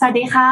[0.00, 0.50] สวัสดีค่ะ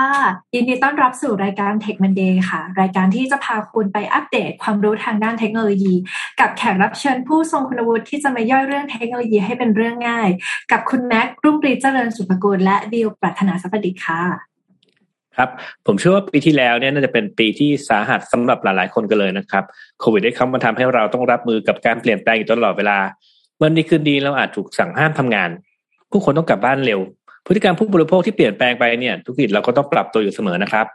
[0.55, 5.95] ยินดีต้อนรับสู่รายการ Tech Monday ค่ะ รายการที่จะพาคุณไปอัปเดตความรู้ทางด้านเทคโนโลยี
[6.41, 10.29] กับแขกรับเชิญผู้ทรงคุณวุฒิที่จะมาย่อยเรื่องเทคโนโลยีให้เป็นเรื่องง่าย
[10.73, 14.21] กับคุณแม็กรุ่งรีเจริญสุภกุลและบิวปรัชนาสัพดิค่ะ
[15.37, 15.51] ครับ
[15.87, 19.65] ผมเชื่อว่าปีที่แล้วเนี่ยน่าจะเป็นปีที่สาหัสสำหรับหลายๆ คนกันเลยนะครับ
[20.01, 22.99] โควิดได้เข้ามาทำให้เราต้องรับมือกับการเปลี่ยนแปลงอยู่ตลอดเวลา
[23.57, 25.51] เมื่อนี้คืนดีเราอาจถูกสั่งห้ามทำงาน
[26.11, 27.01] ผู้คนต้องกลับบ้านเร็ว
[27.47, 30.87] พฤติกรรมผู้บริโภคที่เปลี่ยนแปลงไปเนี่ยธุรกิจเราก็ต้องปรับตัวอยู่เสมอนะครับ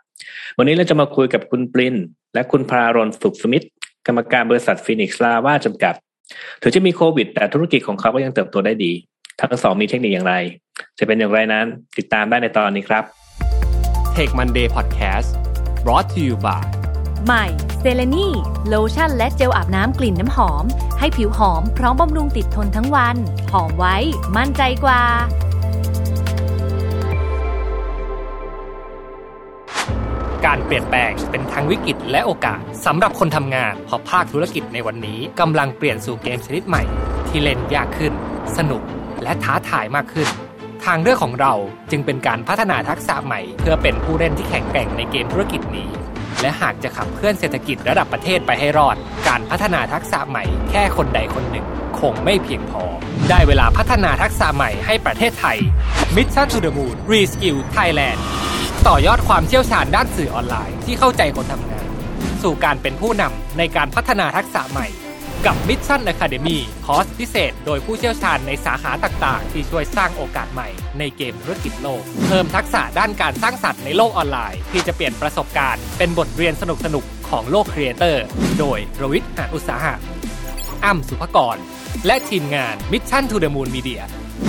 [0.57, 1.95] วันนี้เราจะมาคุยกับคุณปริน
[2.33, 3.71] และคุณพารอนสุขสมิทธิ์
[4.07, 5.93] กรรมการบริษัทฟีนิกซ์ลาวาจำกัด
[6.61, 8.91] ถึงจะมีโควิด แต่ธุรกิจของเขาก็ยังเติบโตได้ดี
[9.39, 10.35] ทั้งสองมีเทคนิคอย่างไร
[10.99, 11.65] จะเป็นอย่างไรนั้น
[11.97, 13.03] ติดตามได้ในตอนนี้ครับ
[14.16, 15.29] Take Monday Podcast
[15.83, 16.63] brought to you by
[17.25, 17.45] ใหม่
[17.79, 18.27] เซเลนี
[18.67, 20.66] โลชั่นและเจลอาบน้ำกลิ่นน้ำหอม
[20.99, 23.16] ให้ผิวหอมพร้อมบำรุงติดทนทั้งวัน
[23.52, 23.95] หอมไว้
[24.38, 25.02] มั่นใจกว่า
[30.45, 36.83] การเปลี่ยนแปลงเป็นทั้งวิกฤตและโอกาสสำหรับคนทำงานเพราะภาคธุรกิจในวันนี้กำลังเปลี่ยนสู่เกมชนิดใหม่
[37.27, 38.13] ที่เล่นยากขึ้น
[38.58, 38.81] สนุก
[39.23, 40.30] และท้าทายมากขึ้น
[40.86, 41.53] ทางเลือกของเรา
[41.91, 45.89] จึงเป็นการพัฒนาทักษะใหม่ เพื่อเป็นผู้เล่นที่แข็งแกร่งในเกมธุรกิจนี้
[46.41, 48.95] และหากจะขับเคลื่อนเศรษฐกิจระดับประเทศไปให้รอด
[49.28, 51.66] การพัฒนาทักษะใหม่แค่คนใดคนหนึ่ง
[52.00, 52.83] คงไม่เพียงพอ
[53.30, 55.58] ได้เวลาพัฒนาทักษะใหม่ให้ประเทศไทย
[56.16, 58.19] Mission to the Moon Reskill Thailand
[58.88, 61.88] ต่อยอดความเชี่ยวชาญด้านสื่อออนไลน์ที่เข้าใจคนทำงาน
[62.44, 64.88] สู่การเป็นผู้นำในการพัฒนาทักษะใหม่
[65.45, 70.67] กับ Mission Academy คอร์สพิเศษ โดยผู้เชี่ยวชาญในสาขาต่างๆ ที่ช่วยสร้างโอกาสใหม่
[71.00, 76.63] ในเกมธุรกิจโลก เพิ่มทักษะด้านการสร้างสรรค์ในโลกออนไลน์ ที่จะเปลี่ยนประสบการณ์เป็นบทเรียนส
[76.95, 78.25] นุกๆของโลกครีเอเตอร์
[78.59, 79.95] โดยรวิทย์หาอุตสาหะ
[80.85, 81.57] อ้ำสุภกร
[82.05, 84.02] และทีมงาน Mission to the Moon Media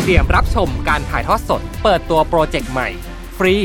[0.02, 2.88] เตรียมรับชมการถ่ายทอดสด เปิดตัวโปรเจกต์ใหม่
[3.38, 3.56] ฟรี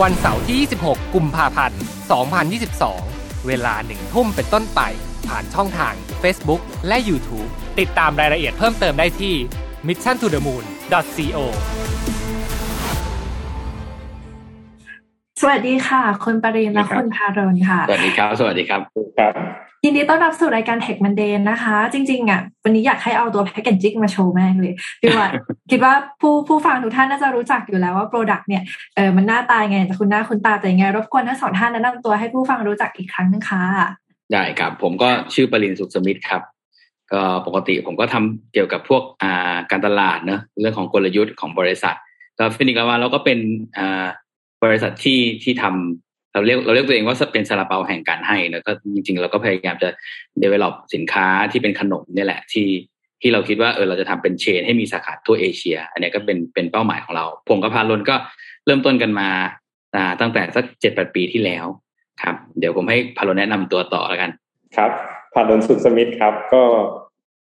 [0.00, 1.80] วันเสาร์ที่ 26 กุมภาพันธ์
[2.64, 4.80] 2022 เวลาหนึ่งทุ่มเป็นต้นไป
[5.28, 9.34] ผ่านช่องทาง Facebook และ YouTube ติดตามรายละเอียดเพิ่มเติมได้ที่
[9.86, 11.38] mission to the moon co
[15.40, 18.80] สวัสดีค่ะ คุณปรินและคุณพารอนค่ะ สวัสดีครับ สวัสดีครับ
[19.18, 19.34] ครับ
[19.84, 25.28] ยินดีต้อนรับสู่รายการ Tech Monday นะคะ จริงๆอะวันนี้อยากให้เอาตัวแพ c เกจจิ้งมาโชว์แม่งเลยพี่ว่า
[25.70, 28.62] คิดว่าผู้ผู้ฟังทุกท่านน่าจะรู้จักอยู่แล้วว่า Product เนี่ย
[28.96, 33.62] เออมันหน้าตายไงแต่คุณหน้าคุณตาแต่ยังไง รบกวนทั้งสองท่านแนะนำตัวให้ผู้ฟังรู้จักอีกครั้งนึงค่ะ
[34.32, 36.42] ได้ครับ ผมก็ชื่อปรินสุขสมิทธ์ครับ
[37.12, 41.96] ก็ปกติผมก็ทำเกี่ยวกับพวกอ่าการตลาดเนอะเรื่องของกลยุทธ์ของบริษัท
[42.38, 43.38] ก็ฟีนิกซ์ ลาวาเราก็เป็น
[43.78, 44.06] อ่า
[44.64, 46.07] บริษัทที่ที่ทำ
[46.38, 49.88] เราเรียกเราเรียกตัวเองว่าเป็นซาลาเปาแห่งการให้แล้วก็จริงๆ เราก็พยายามจะ
[50.42, 52.68] develop สินค้าที่เป็นขนมเนี่ยแหละที่
[53.20, 58.16] ที่เราคิดว่าเออเราจะทำเป็น chain ให้มีสาขาทั่วเอเชีย อันนี้ก็เป็นเป็นเป้าหมายของเรา ผมกับพารอนก็
[58.66, 59.28] เริ่มต้นกันมา
[59.96, 61.66] อ่าตั้งแต่สักเจ็ดแปดปีที่แล้ว
[62.22, 64.30] ครับ เดี๋ยวผมให้พารอนแนะนำตัวต่อแล้วกัน
[64.76, 64.90] ครับ
[65.34, 66.62] พารอนสุขสมิทธิ์ครับ ก็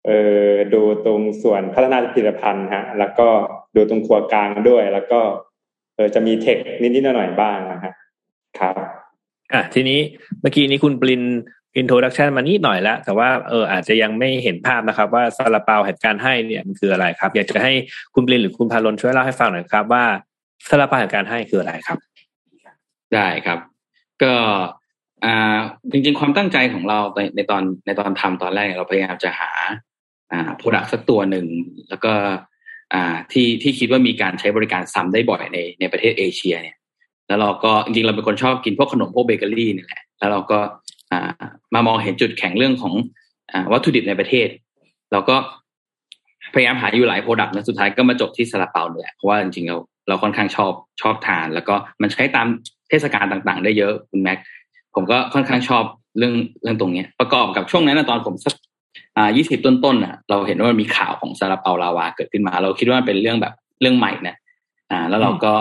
[0.06, 0.12] เอ
[0.48, 3.28] อดูตรงส่วนพัฒนาผลิตภัณฑ์ฮะแล้วก็
[3.76, 5.20] ดูตรงครัวกลางด้วย แล้วก็
[5.96, 7.94] เออจะมี tech นิดๆหน่อยๆบ้างนะฮะ
[8.60, 8.76] ครับ
[9.54, 10.00] อะทีนี้
[10.42, 11.24] เมื่อกี้นี้คุณปริน
[11.78, 17.74] introduction มานิดหน่อยแล้ว แต่ว่าเอออาจจะยังไม่เห็นภาพนะครับ ว่าซาลาเปาแห่งการให้เนี่ยมันคืออะไรครับ อยากจะให้
[18.14, 20.04] คุณปรินหรือคุณพารอนช่วยเล่าให้ฟังหน่อยครับ ว่า
[20.70, 21.98] ซาลาเปาแห่งการให้คืออะไรครับ
[23.14, 23.60] ได้ครับ
[24.24, 24.34] ก็
[25.26, 25.58] อ่า
[25.92, 29.52] จริงๆความตั้งใจของเราในในตอนในตอนทำตอนแรกเราพยายามจะหา
[30.32, 31.46] อ่า product สักตัวหนึ่ง
[31.90, 32.14] แล้วก็
[32.94, 36.76] อ่าที่ที่คิดว่ามีการใช้บริการซ้ำได้บ่อยในในประเทศเอเชียเนี่ย
[37.28, 40.60] แล้วเราก็จริงเราเป็นคนชอบกินพวกขนมพวกเบเกอรี่นี่แหละแล้วเราก็
[41.74, 42.94] มามองเห็นจุดแข็งเรื่องของ
[43.52, 44.48] อวัตถุดิบในประเทศ
[45.12, 45.36] เราก็
[46.54, 49.78] พยายามหาอยู่หลาย product นะสุดท้ายก็มาจบที่ซาลาเปาเนี่ยเพราะว่าจริงๆเรา
[50.08, 50.72] เราค่อนข้างชอบ
[51.02, 52.48] ชอบทาน แล้วก็มันใช้ตาม
[52.90, 54.38] เทศกาลต่างๆ ได้เยอะคุณแม็ก
[54.96, 55.84] ผมก็ค่อนข้างชอบ
[56.18, 56.34] เรื่อง
[56.64, 58.54] เรื่องตรงเนี้ย ประกอบกับช่วงนั้นนะตอนผมสัก
[59.18, 64.36] อ่ายี่สิบต้นๆน่ะ เราเห็นว่ามันมีข่าวของซาลาเปาลาวาเกิดขึ้นมา เราคิดว่ามันเป็นเรื่องแบบเรื่องใหม่นะ
[64.92, 65.54] อ่า แล้วเราก็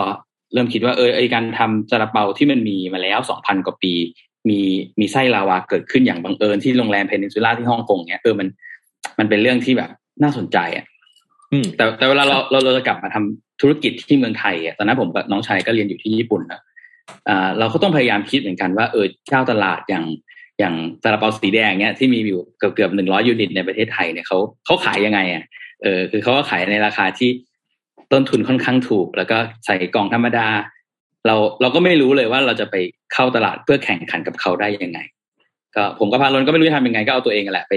[0.54, 3.92] เริ่มคิดว่าเออไอการทำซาลาเปาที่มันมีมาแล้วสองพันกว่าปี
[4.48, 4.60] มี
[5.00, 8.48] มีไส้ลาวาเกิดขึ้นอย่างบังเอิญที่โรงแรมเพนินซูล่าที่ฮ่องกงเนี้ยเออมัน
[9.18, 9.90] มันเป็นเรื่องที่แบบ
[10.22, 10.84] น่าสนใจอะ
[11.52, 16.60] อืมแต่แต่เวลาเราเราเราจะกลับมาทำธุรกิจที่เมืองไทยอะตอนนั้นผมกับน้องชายก็เรียนอยู่ที่ญี่ปุ่นนะ
[17.28, 20.04] อ่าเราก็ต้องพยายามคิดเหมือนกันว่าเออเจ้าตลาดอย่าง
[20.58, 25.44] อย่างซาลาเปาสีแดงเนี้ยที่มีอยู่เกือบเกือบหนึ่งร้อยยูนิตในประเทศไทยเนี่ยเขาเขาขายยังไงอะ
[25.82, 27.30] เออคือเขาก็ขายในราคาที่
[28.12, 30.46] ต้นทุนค่อนข้างถูก แล้วก็ใส่กล่องธรรมดา
[31.26, 32.76] เราเราก็ไม่รู้เลยว่าเราจะไป
[33.12, 34.98] เข้าตลาดเพื่อแข่งขันกับเขาได้ยังไง
[35.76, 37.72] ก็ผมกับพาลนก็ไม่รู้จะทำยังไงก็เอาตัวเองแหละไป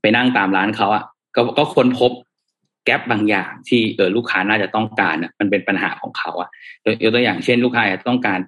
[0.00, 1.04] ไปนั่งตามร้านเขาอะ
[1.36, 2.12] ก็ก็ค้นพบ
[2.84, 6.48] แกลบบางอย่างที่เออลูกค้าน่าจะต้องการนะมันเป็นปัญหาของเขาอะ
[7.02, 8.40] ยกตัวอย่างเช่น ลูกค้าอาจจะต้องการ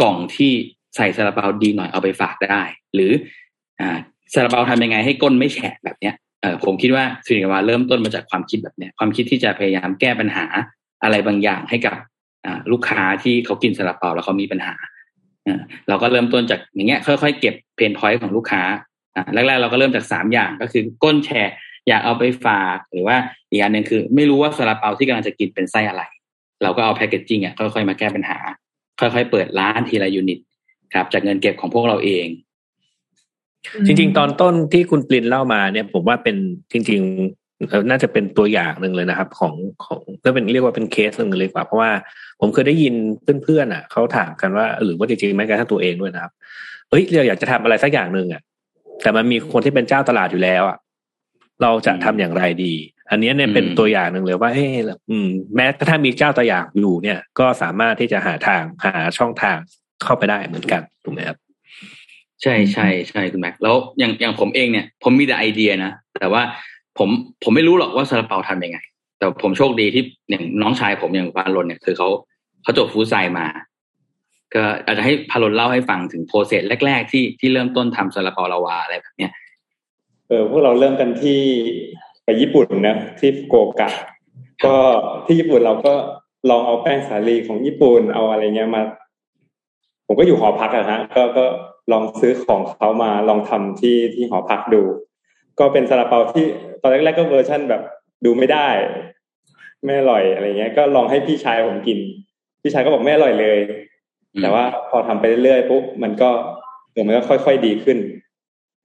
[0.00, 0.52] กล่องที่
[0.96, 2.62] ใส่ซาลาเปาดีหน่อยเอาไปฝากได้
[2.94, 3.12] หรือ
[3.80, 3.98] อ่า
[4.34, 10.44] ซาลาเปาทำยังไงให้ก้นไม่แฉะแบบเนี้ยเออผมคิดว่าสินค้าเริ่มต้นมาจากความคิดแบบเนี้ยความคิดที่จะพยายามแก้ปัญหา
[11.02, 11.96] อะไรบางอย่างให้กับ
[12.72, 14.74] ลูกค้าที่เขากินซาลาเปาแล้วเขามีปัญหา
[15.88, 18.62] เราก็เริ่มต้นจากอย่างเงี้ยค่อยๆเก็บเพนพอยต์ของลูกค้า
[19.34, 21.50] แรกๆเราก็เริ่มจากสามอย่างก็คือก้นแฉะ
[21.88, 23.16] อยากเอาไปฝากหรือว่า
[23.50, 26.02] อีกอันหนึ่งคือ ไม่รู้ว่าซาลาเปาที่กำลังจะกินเป็นไส้อะไร
[26.62, 28.38] เราก็เอาแพคเกจจิ้งอะค่อยๆมาแก้ปัญหา
[29.00, 30.38] ค่อยๆเปิดร้านทีละยูนิต
[30.94, 32.26] ครับ จากเงินเก็บของพวกเราเอง
[33.86, 36.36] จริง ๆ ตอนต้นที่คุณปลินเล่ามาเนี่ย ผมว่าเป็น
[36.72, 37.00] จริง
[37.30, 37.41] ๆ
[37.90, 39.54] น่าจะเป็นตัวอย่างหนึ่งเลยนะครับ ของ
[39.84, 41.90] ของก็เป็นเรียกว่าเป็นเคสหนึ่งเลยกว่า เพราะว่า
[42.40, 42.94] ผมเคยได้ยิน
[43.44, 46.32] เพื่อนๆอะเขาถามกันว่าหรือว่าจริงๆแม้กระทั่งตัวเองด้วยนะครับ
[46.90, 48.42] เฮ้ยเราอยากจะทำอะไรสักอย่างหนึ่งอะ
[49.02, 50.78] แต่มันมีคนที่เป็นเจ้าตลาดอยู่แล้วอะ
[51.62, 52.74] เราจะทำอย่างไรดี
[53.10, 54.66] อันนี้เนี่ยเป็นตัวอย่างหนึ่งเลยว่าเฮ้
[55.10, 59.58] อืมแม้ถ้ามีเจ้าตัวอย่างอยู่เนี่ย ก็สามารถที่จะหาทางหาช่องทาง
[60.02, 61.38] เข้าไปได้เหมือนกันถูกไหมครับ
[62.42, 66.42] ใช่ใช่ใช่คุณแม็กแล้วอย่างอย่างผมเองเนี่ย ผมมีแต่ไอเดียนะ แต่ว่า
[66.98, 67.08] ผม
[67.42, 68.78] ผมไม่รู้หรอกว่าซาลาเปาทำยังไง
[69.18, 72.08] แต่ผมโชคดีที่อย่างน้องชายผมอย่างปาลนเนี่ยคือเขา
[72.62, 73.46] เขาจบ Food Sci มา
[74.54, 79.32] ก็อาจจะให้พาลนเล่าให้ฟังถึง process แรก ๆ ที่ที่เริ่มต้นทำซาลาเปาลาวาอะไรแบบเนี้ย
[80.28, 81.40] เออพวกเราเริ่มกันที่
[82.24, 83.90] ไปญี่ปุ่นนะที่โกกะ
[84.64, 84.76] ก็
[85.26, 85.94] ที่ญี่ปุ่นเราก็
[86.50, 88.82] ลองเอาแป้งสาลีของญี่ปุ่นเอาอะไรเงี้ยมา
[90.06, 91.44] ผมก็อยู่หอพักอะฮะก็ก็
[91.92, 94.82] ลองซื้อของเขามาลองทำที่ที่หอพักดู
[95.58, 96.44] ก็เป็นซาลาเปาที่
[96.82, 97.82] ตอนแรกๆก็เวอร์ชั่นแบบ
[98.24, 98.68] ดูไม่ได้
[99.84, 101.98] ไม่อร่อยอะไรเงี้ย ก็ลองให้พี่ชายผมกิน
[102.62, 103.58] พี่ชายก็บอกไม่อร่อยเลย
[104.42, 106.30] แต่ว่าพอทำไปเรื่อยๆปุ๊บมันก็
[106.92, 107.98] เดี๋ยวมันก็ค่อย ๆดีขึ้น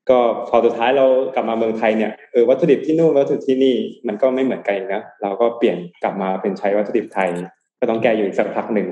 [0.10, 0.20] ก็
[0.50, 1.06] พอสุดท้ายเรา
[1.36, 3.76] กลับมาเมืองไทยเนี่ยเออวัตถุดิบที่นู่นวัตถุดิบที่นี่
[4.08, 7.30] มันก็ไม่เหมือนกันนะเราก็เปลี่ยนกลับมาเป็นใช้วัตถุดิบไทย
[7.80, 8.88] ก็ต้องแก้อยู่อีกสักพักหนึ่ง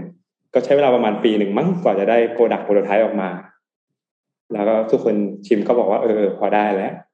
[0.53, 3.29] ก็ใช้เวลาประมาณปีหนึ่งมั้งกว่าจะได้ product prototype ออกมา
[4.53, 5.15] แล้วก็ทุกคน
[5.47, 7.04] ชิมก็บอกว่าเออพอได้แล้วอืม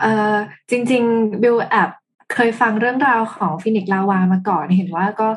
[0.00, 0.34] เอ่อ
[0.70, 1.90] จริงๆบิลแอบ
[2.34, 5.28] เคยฟังเรื่องราวของฟินิกลาวามาก่อนเห็นว่าก็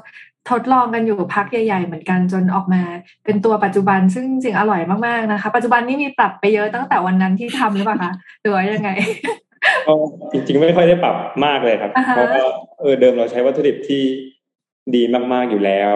[0.49, 2.81] ทดลองกันอยู่พักใหญ่ๆ เหมือนกันจนออกมา
[3.25, 8.89] เป็นตัวปัจจุบันซึ่งจริงอร่อยมากๆนะคะ ปัจจุบันนี้มีปรับไปเยอะตั้งแต่วันนั้นที่ทำหรือเปล่าคะหรือว่ายังไง
[9.87, 9.93] ก็
[10.31, 11.15] จริงๆไม่ค่อยได้ปรับ
[11.45, 12.43] มากเลยครับ เพราะว่า
[12.79, 14.03] เออเดิมเราใช้วัตถุดิบที่
[14.95, 15.03] ดี
[15.33, 15.95] มากๆอยู่แล้ว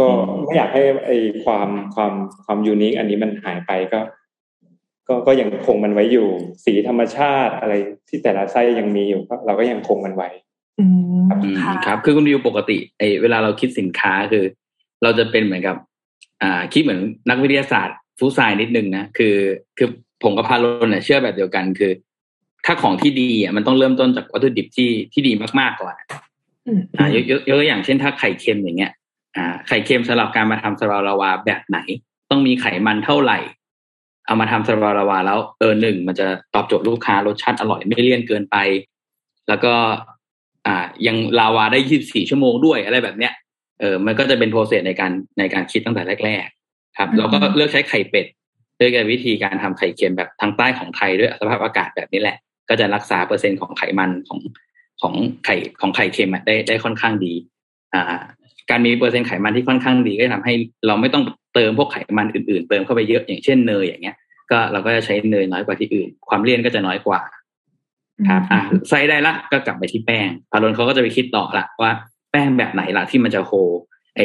[0.00, 0.08] ก็
[0.42, 1.10] ไม่อยากให้ไอ
[1.44, 2.12] ความความ
[2.44, 4.00] ความยูนิคอันนี้มันหายไปก็
[5.10, 6.28] ก็ก็ยังคงมันไว้อยู่
[6.64, 7.74] สีธรรมชาติอะไร
[8.08, 10.28] ที่แต่ละไส้ยังมีอยู่เราก็ยังคงมันไว้
[11.86, 14.44] ครับ คือคุณวิวปกติไอเวลาเราคิดสินค้าคือ
[15.02, 15.76] เราจะเป็นเหมือนกับ
[16.42, 19.36] อ่า คิดเหมือนนักวิทยาศาสตร์ฟู้ไซนิดนึงนะคือ
[19.78, 19.88] คือ
[20.22, 21.92] ผมกับพาโลนเนี่ยเชื่อแบบเดียวกันคือ
[22.66, 25.94] ถ้าของที่ดีอะมันต้องเริ่มต้นจากวัตถุดิบที่ที่ดีมากๆก่อน
[26.98, 28.92] อ่ายกยกตัวอย่างเช่นถ้าไข่เค็มอย่างเงี้ย
[29.36, 31.78] อ่า ไข่เค็มสำหรับการมาทำสลาลาวาแบบไหน
[32.30, 33.38] ต้องมีไขมันเท่าไหร่
[34.30, 38.56] เอามาทำสลาลาวาแล้วเออหนึ่งมันจะตอบโจทย์ลูกค้ารสชาติอร่อยไม่เลี่ยนเกินไป
[39.48, 39.72] แล้วก็
[40.66, 43.32] อ่ายังลาวาได้ยี่สี่ชั่วโมงด้วยอะไรแบบเนี้ย
[43.80, 48.26] เออมันก็จะเป็นโปรเซสในการในการคิดตั้งแต่แรก ๆ ครับเราก็เลือกใช้ไข่เป็ด
[48.80, 52.36] ด้วยกันวิธีการทำไข่เค็มแบบทางใต้ของไทยด้วยสภาพอากาศแบบนี้แหละ
[52.68, 54.40] ก็จะรักษาเปอร์เซ็นต์ของไขมันของ
[55.00, 57.32] ของไข่ของไข่เค็มได้ได้ค่อนข้างดี
[57.94, 58.22] อ่า
[58.70, 60.54] การมีเปอร์เซ็นต์ไขมันที่ค่อนข้างดีก็ทำให้
[60.86, 61.24] เราไม่ต้อง
[61.54, 64.16] เติมพวกไขมันอื่น ๆ เติมเข้าไปเยอะอย่างเช่นเนยอย่างเงี้ย
[64.50, 67.20] ก็เราก็จะใช้เนยน้อยกว่าที่อื่น ความเลี่ยนก็จะน้อยกว่า
[68.28, 71.90] ครับอะใส่ได้ละก็กลับไปที่แป้งพารอนเขาก็จะไปคิดต่อละว่า
[72.32, 73.52] แป้งแบบไหนล่ะที่มันจะโฮ
[74.16, 74.20] ไอ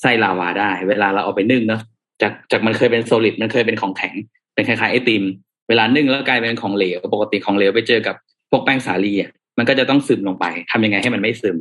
[0.00, 1.82] ไส้ลาวาได้ เวลาเราเอาไปนึ่งเนาะ
[2.22, 4.14] จากจากมันเคยเป็นโซลิดมันเคยเป็นของแข็ง
[4.54, 5.22] เป็นคล้ายๆไอติม
[5.68, 8.14] เวลานึ่งแล้วกลายเป็นของเหลวปกติของเหลวไปเจอกับ
[8.50, 11.56] พวกแป้งสาลีอะมันก็จะต้องซึมลงไปทำยังไงให้มันไม่ซึม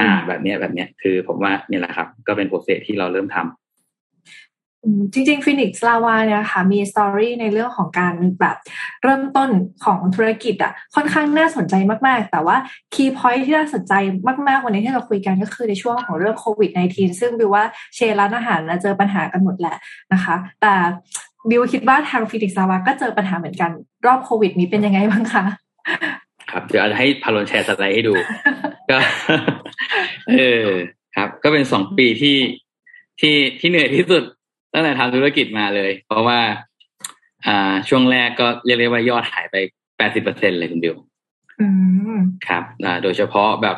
[0.00, 3.63] อ่า แบบเนี้ยแบบเนี้ยคือผมว่าเนี่ยแหละครับ ก็เป็น process ที่เราเริ่มทำ
[5.12, 8.56] จริงๆ Phoenix Lava เนี่ยค่ะมี story ในเรื่องของการแบบ
[9.02, 9.50] เริ่มต้น
[9.84, 11.74] ของธุรกิจอะค่อนข้างน่าสนใจ
[12.06, 12.56] มากๆ แต่ว่า
[12.94, 13.92] key point ที่น่าสนใจ
[14.48, 17.64] มากๆ วันนี้ที่เราคุยกันก็คือในช่วงของเรื่องโควิด -19 ซึ่งบิวว่า
[17.94, 19.76] chain ร้านอาหารเจอปัญหากันหมดแหละ
[20.12, 20.74] นะคะ แต่
[21.50, 23.70] บิวคิดว่าทาง Phoenix Lava ก็เจอปัญหาเหมือนกัน
[24.06, 25.44] รอบโควิด นี้เป็นยังไงบ้างคะ
[26.50, 28.14] ครับเดี๋ยวอาจจะให้พาลนแชร์สไลด์ให้ดู
[28.90, 28.98] ก็
[30.38, 30.68] เออ
[31.16, 32.36] ครับ ก็เป็นสองปีที่
[33.20, 34.24] ที่ที่เหนื่อยที่สุด
[34.74, 36.40] ตั้งแต่ทำธุรกิจมาเลย เพราะว่า
[37.46, 39.56] อ่า ช่วงแรกก็เรียกได้ว่ายอดหายไป
[39.98, 40.94] แปดสิบเปอร์เซ็นเลยคุณบิว
[42.46, 43.76] ครับอ่าโดยเฉพาะแบบ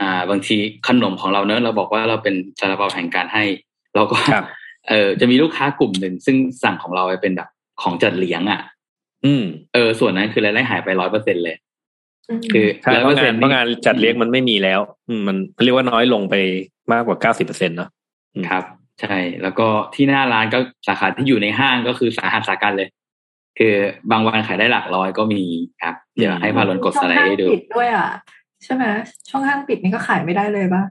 [0.00, 0.56] อ่า บางที
[0.88, 3.44] ขนมของเราเนอะเราบอกว่าเราเป็นซาลาเปาแห่งการให้
[3.94, 4.16] เราก็
[4.88, 7.48] เออจะมีลูกค้ากลุ่มหนึ่งซึ่งสั่งของเราไปเป็นแบบ
[7.82, 8.60] ของจัดเลี้ยงอะ
[9.24, 11.56] อืม เออ ส่วนนั้นคือรายได้หายไปร้อยเปอร์เซ็นเลย
[12.52, 16.34] คือใช่เพราะงานเพราะงานจัดเลี้ยงมันไม่มีแล้วอืมมันเรียกว่าน้อยลงไป
[16.92, 17.90] มากกว่าเก้าสิบเปอร์เซ็นต์เนาะ
[18.48, 18.64] ครับ
[19.02, 22.88] ใช่ แล้วก็ที่หน้าร้านก็สาขาที่อยู่ในห้างก็คือสาหัสสากันเลย
[23.58, 23.74] คือ
[24.10, 25.42] บางวันขายได้หลักร้อยก็มี
[25.82, 28.08] ครับ เดี๋ยวให้พาลนกดสไลด์ให้ดูช่วงห้างปิดด้วยอะ
[28.64, 28.84] ใช่ไหม
[29.28, 30.82] ช่วงห้างปิดนี่ก็ขายไม่ได้เลยป่ะ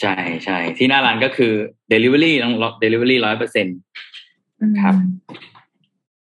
[0.00, 1.52] ใช่ใช่ที่หน้าร้านก็คือ
[1.92, 3.66] Delivery ต้อง Delivery ร้อยเปอร์เซ็น
[4.80, 4.94] ครับ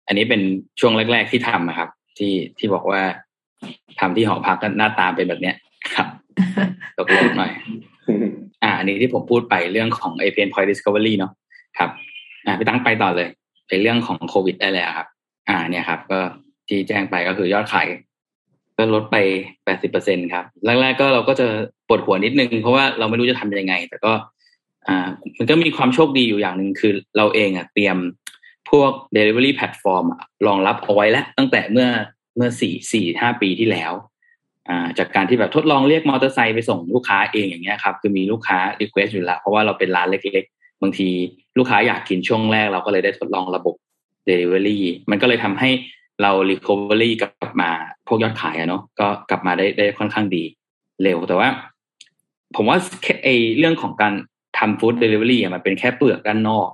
[0.07, 0.41] อันนี้เป็น
[0.79, 3.01] ช่วงแรก ๆที่ทำนะครับ ที่ที่บอกว่า
[4.00, 5.55] ทำที่หอพักก็หน้าตาเป็นแบบเนี้ย
[5.95, 6.07] ครับ
[6.97, 7.51] ตกลงหน่อย
[8.81, 11.31] อันนี้ที่ผมพูดไปเรื่องของ APN Point Discovery เนาะ
[11.77, 11.89] ครับ
[12.45, 13.29] อ่าพี่ตั้งไปต่อเลย
[13.69, 15.07] ในเรื่องของโควิดได้แล้วครับ
[15.50, 16.19] อ่า เนี่ยครับ ก็
[16.67, 17.88] ที่แจ้งไปก็คือยอดขาย
[18.77, 19.17] ก็ลดไป
[19.65, 21.47] แปดสิบเปอร์เซ็นครับแรกๆก็เราก็จะ
[21.88, 24.13] ปวดหัวนิดนึง เพราะว่าเราไม่รู้จะทำยังไง แต่ก็
[24.88, 25.07] อ่า
[25.38, 27.97] มันก็มีความโชคดีอยู่อย่างหนึ่งคือเราเองอะเตรียม
[28.69, 30.05] พวก delivery platform
[30.47, 31.88] รองรับเอาไว้แล้วตั้งแต่เมื่อ
[32.35, 33.91] เมื่อสี่สี่ห้าปีที่แล้ว
[34.98, 41.08] จากการที่แบบทดลองเรียกมอเตอร์ไซค์ไปส่งลูกค้าเองอย่างเงี้ยครับคือมีลูกค้า request อยู่แล้วเพราะว่าเราเป็นร้านเล็กๆ บางที
[41.58, 43.75] ลูกค้าอยากกินช่วงแรก เราก็เลยได้ทดลองระบบ
[44.30, 45.70] delivery มันก็เลยทำให้
[46.22, 47.72] เรา recovery กลับมา
[48.08, 50.44] พวกยอดขายอะเนาะก็กลับมาได้ได้ค่อนข้างดี
[51.03, 51.50] เร็วแต่ว่า
[52.56, 52.77] ผมว่า
[53.24, 54.13] ไอเรื่องของการ
[54.58, 56.68] ทำฟู้ดเดลิเวอรี่มันเป็นแค่เปลือกด้านนอก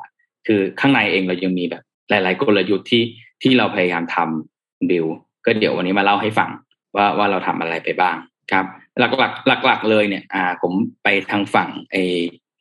[0.48, 3.04] คือข้างในเองเรายังมีแบบ หลาย ๆ กลยุทธ์ที่
[3.42, 5.06] ที่เราพยายามทำบิว
[5.46, 6.50] ก็เดี๋ยววันนี้มาเล่าให้ฟัง
[6.98, 8.18] ว่าว่าเราทำอะไรไปบ้าง
[8.52, 8.66] ครับ
[9.00, 10.74] หลักๆหลักๆเลยเนี่ย อ่า ผม
[11.04, 11.96] ไปทางฝั่งไอ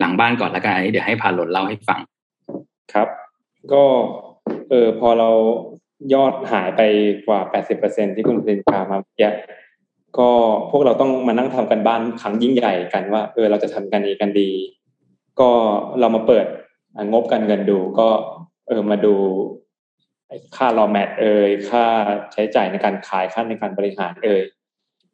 [0.01, 2.01] หลังบ้านก่อนละกันเดี๋ยวให้พาหลนเล่าให้ฟัง
[2.93, 3.09] ครับ
[3.73, 3.83] ก็
[4.71, 5.31] เออพอเรา
[6.15, 6.83] ยอดหายไป
[7.27, 7.41] กว่า
[7.79, 9.35] 80%ที่คุณปรินพามาเยอะ
[10.19, 10.31] ก็
[10.71, 14.51] พวกเราต้องมานั่งทำกันบ้านครั้งยิ่งใหญ่กันว่า เออเราจะทำกันดีกันดี
[15.41, 15.51] ก็
[16.01, 16.47] เรามาเปิด
[17.13, 18.09] งบการเงินดูก็
[18.69, 19.15] เออมาดู
[20.57, 21.85] ค่ารอแมทเอ่ยค่า
[22.33, 24.43] ใช้จ่ายในการขายค่าในการบริหารเอ่ย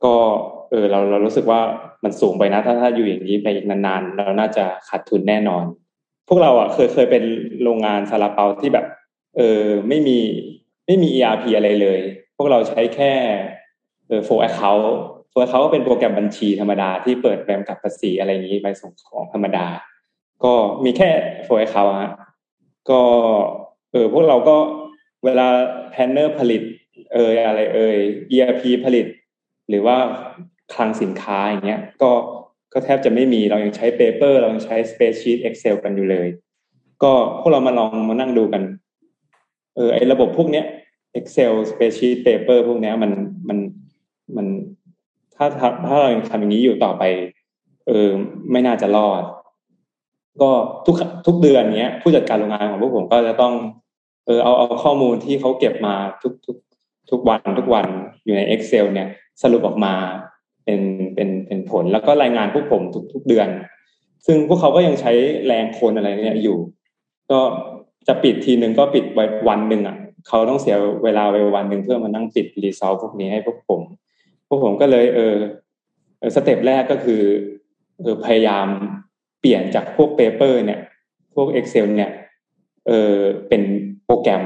[0.04, 0.14] ก็
[0.70, 1.60] เออเราเรารู้สึกว่า
[2.04, 5.64] มันสูงไปนะ ถ้าถ้าอยู่อย่างนี้ไปอีกนานๆเราน่าจะขาดทุนแน่นอน
[6.28, 7.24] พวกเราอะเคยเคยเป็น
[7.62, 8.86] โรงงานซาลาเปาที่แบบ
[9.36, 10.18] เออไม่มี
[10.86, 12.00] ไม่มี ERP อะไรเลย
[12.36, 13.12] พวกเราใช้แค่
[14.08, 14.96] เออ FlowAccount
[15.30, 19.66] FlowAccount ก็เป็นโปรแกรมบัญชีธรรมดาที่เปิดบิลกับภาษีอะไรอย่างนี้ไปส่งของธรรมดา
[20.44, 20.52] ก็
[20.84, 21.10] มีแค่
[21.44, 22.12] FlowAccount ฮะ
[22.90, 23.00] ก็
[23.92, 24.56] เออพวกเราก็
[25.24, 25.48] เวลา
[25.90, 26.62] planner ผลิต
[27.12, 27.94] เอออะไรเออ
[28.32, 29.06] ERP ผลิต
[29.68, 29.96] หรือว่า
[30.74, 32.10] คลังสินค้าอย่างเงี้ยก็
[32.72, 36.28] ก็แทบจะไม่มีเรายังใช้ paper เรายังใช้ spreadsheet Excel กันอยู่เลย
[37.02, 38.62] ก็พวกเรามาลองมานั่งดูกัน
[39.76, 40.66] เออไอระบบพวกเนี้ย
[41.18, 43.10] Excel Spreadsheet Paper พวกเนี้ยมัน
[43.48, 43.58] มัน
[44.36, 44.46] มัน
[45.34, 47.02] ถ้าถ้าถ้าเรายังทำอย่างนี้อยู่ต่อไป
[47.88, 48.08] เออ
[48.50, 49.22] ไม่น่าจะรอด
[50.42, 50.50] ก็
[50.86, 53.52] ทุกทุกเดือนเนี้ย ผู้จัดการโรงงานของพวกผมก็จะต้อง
[54.26, 56.56] เออเอาเอาข้อมูลที่เขาเก็บมาทุกทุก
[57.10, 57.86] ทุกวันทุกวัน
[58.24, 59.08] อยู่ใน Excel เนี่ย
[59.42, 59.94] สรุปออกมา
[60.64, 60.80] เป็น
[61.14, 63.48] เป็นเป็นผลแล้วก็รายงานพวกผมทุกทุกเดือน
[64.26, 65.12] ซึ่งพวกเขาก็ยังใช้
[65.46, 66.56] แรงคนอะไรเนี่ยอยู่
[67.30, 67.40] ก็
[68.08, 69.96] จะปิดทีหนึ่งก็ปิดไว้วันหนึ่งอะ
[70.28, 73.80] เขาต้องเสียเวลาไปวันหนึ่งเพื่อมานั่งปิดรีซอลพวกนี้ให้พวกผม
[74.48, 75.36] พวกผมก็เลย เออ
[76.34, 77.22] step แรกก็คือ
[78.02, 78.66] เออพยายาม
[79.40, 80.80] เปลี่ยนจากพวก paper เนี่ย
[81.34, 82.10] พวก Excel เนี่ย
[82.86, 83.16] เออ
[83.48, 83.62] เป็น
[84.12, 84.44] โปรแกรม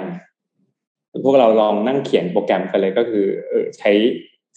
[1.25, 3.91] พวกเราลองนั่งเขียนโปรแกรมกันเลยก็คือเออใช้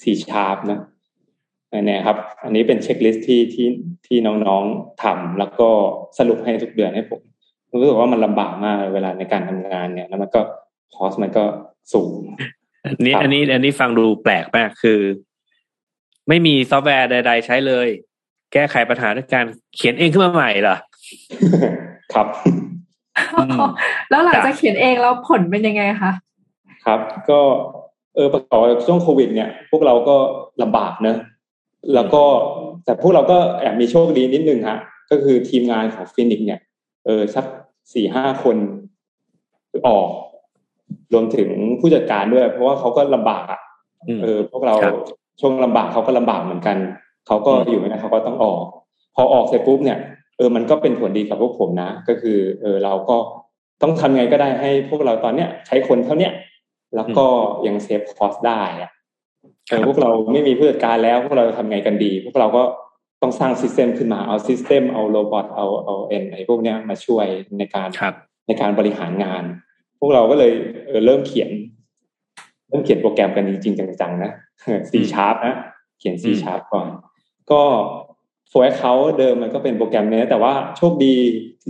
[0.01, 0.79] C Sharp นะ
[1.85, 3.67] เนี่ยครับ อันนี้เป็น checklist ที่ที่
[4.07, 5.69] ที่น้องๆทำแล้วก็
[6.17, 7.21] สรุปให้ทุกเดือนให้ผม
[7.81, 10.41] รู้สึกว่ามันลำบากมากเวลาในการทำงานเนี่ยแล้วมันก็
[10.95, 11.45] cost มันก็
[11.93, 12.21] สูง
[12.85, 14.99] อันนี้อันนี้อันนี้ฟังดูแปลกมากคือ
[16.27, 17.87] ไม่มีซอฟต์แวร์ใด ๆ ใช้เลย
[18.53, 20.77] แก้ไขปัญหาด้วยการเขียนเองขึ้นมาใหม่เหรอ
[22.13, 22.27] ครับ
[24.09, 26.11] แล้วหลังจากเขียนเองแล้วผลเป็นยังไงคะ
[26.85, 26.99] ครับ
[27.29, 27.39] ก็
[28.15, 30.15] เออประกอบกับช่วงโควิด เนี่ย พวกเราก็
[30.61, 31.17] ลำบากเนอะ
[31.93, 32.23] แล้วก็
[32.85, 34.79] แต่พวกเราก็แอบมีโชคดีนิดนึงฮะ
[35.11, 36.59] ก็คือทีมงานของ Phoenix เนี่ย
[37.05, 37.45] เออสัก
[37.93, 38.57] สี่ห้าคน
[39.87, 40.07] ออก
[41.13, 41.49] รวมถึง
[41.79, 43.59] ผู้จัดการด้วย เพราะว่าเขาก็ลำบากอะ
[44.23, 44.75] เออ พวกเรา
[45.39, 46.77] ช่วงลำบากเขาก็ลำบากเหมือนกัน
[47.27, 48.61] เขาก็อยู่ไม่ได้เขาก็ต้องออก
[49.15, 49.99] พอออกเสร็จปุ๊บเนี่ย
[50.39, 53.17] เออมันก็เป็นผลดีกับพวกผมนะ ก็คือ เออเราก็
[53.81, 56.33] ต้องทำไงก็ได้ให้พวกเราตอนเนี้ยใช้คนเท่าเนี้ย
[56.95, 57.25] แล้วก็
[57.67, 58.91] ยังเซฟคอสได้อะ
[59.67, 62.63] เออพวกเราไม่มีผู้จัดการแล้ว พวกเราทำไงกันดี พวกเราก็
[63.21, 67.25] ต้องสร้าง system ขึ้นมาเอา system เอา robot เอาเอา AI พวกเนี้ยมาช่วย
[67.57, 67.89] ในการ
[68.47, 69.43] ในการบริหารงาน
[69.99, 70.51] พวกเราก็เลย
[70.87, 71.49] เออเริ่มเขียน
[72.69, 74.31] เริ่มเขียนโปรแกรมกันจริงๆจังๆนะ
[74.91, 75.55] C sharp นะ
[75.99, 76.87] เขียน C sharp ก่อน
[77.51, 77.61] ก็
[78.49, 81.15] FlowAccount เดิมมันก็เป็นโปรแกรมเนี้ยแต่ว่าโชคดี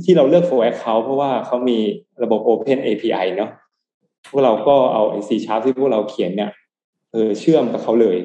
[0.06, 1.78] ที่เราเลือก FlowAccount เพราะว่าเขามี
[2.24, 3.52] ระบบ Open API เนาะ
[4.30, 6.52] พวกเราก็เอาไอ C sharp ที่พวกเราเขียนเนี่ย
[7.12, 8.18] เออเชื่อมกับเขาเลย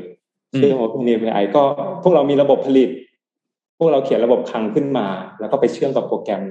[0.55, 1.63] เชื่อม Open API ก็
[2.03, 2.91] พวกเรามีระบบผลิต
[3.79, 5.07] พวกเราเขียนระบบคลังขึ้นมา
[5.41, 6.43] แล้วก็ไปเชื่อมกับโปรแกรม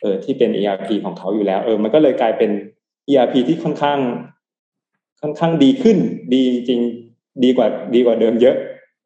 [0.00, 2.50] เออที่เป็น ERP ของเขาอยู่แล้ว เออ มันก็เลยกลายเป็น
[3.08, 3.98] ERP ที่ค่อนข้าง
[5.20, 5.98] ค่อนข้างดีขึ้น
[6.34, 6.80] ดีจริง
[7.44, 8.56] ดีกว่าดีกว่าเดิมเยอะ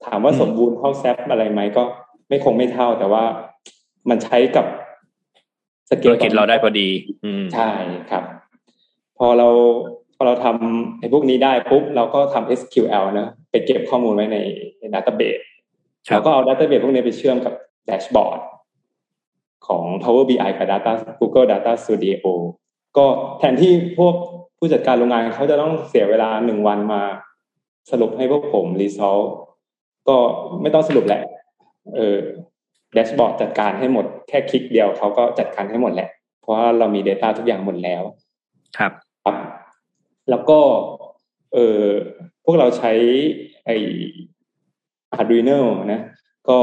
[0.07, 1.85] ถามว่าสมบูรณ์เท่าแซปอะไรไหมก็
[2.29, 3.25] ไม่คงไม่เท่าแต่ว่า
[4.11, 4.67] มันใช้กับ
[5.91, 6.89] สกิลกิจเราได้พอดี
[7.25, 7.71] อืใช่
[8.11, 8.25] ครับ
[9.19, 9.49] พอเรา
[10.17, 14.39] พอเราทำไอ้พวกนี้ได้ปุ๊บเราก็ทำ SQL นะไปเก็บข้อมูลไว้ใน
[14.79, 15.41] ใน database
[16.11, 17.55] แล้วก็เอา database พวกนี้ไปเชื่อมกับ
[17.87, 18.41] dashboard
[19.67, 22.27] ของ Power BI กับ Data Google Data Studio
[22.97, 23.07] ก็
[23.39, 24.15] แทนที่พวก
[24.59, 27.03] ผู้จัดการโรงงานเขาจะต้องเสียเวลาหนึ่งวันมา
[27.91, 29.19] สรุปให้พวกผม result
[30.09, 30.17] ก็
[30.63, 31.23] ไม่ต้องสรุปแหละ
[31.97, 32.21] เออ
[32.93, 36.09] dashboard จัดการให้หมดแค่คลิกเดียวเขาก็จัดการให้หมดแหละ
[36.41, 38.03] เพราะว่าเรามี Data ทุกอย่างหมดแล้ว
[38.79, 38.93] ครับ
[39.25, 39.37] ครับ
[40.31, 40.61] แล้วก็
[41.55, 41.85] เออ
[42.45, 42.93] พวกเราใช้
[43.65, 43.71] ไอ
[45.19, 45.61] Arduino
[45.93, 46.01] นะ
[46.49, 46.59] ก็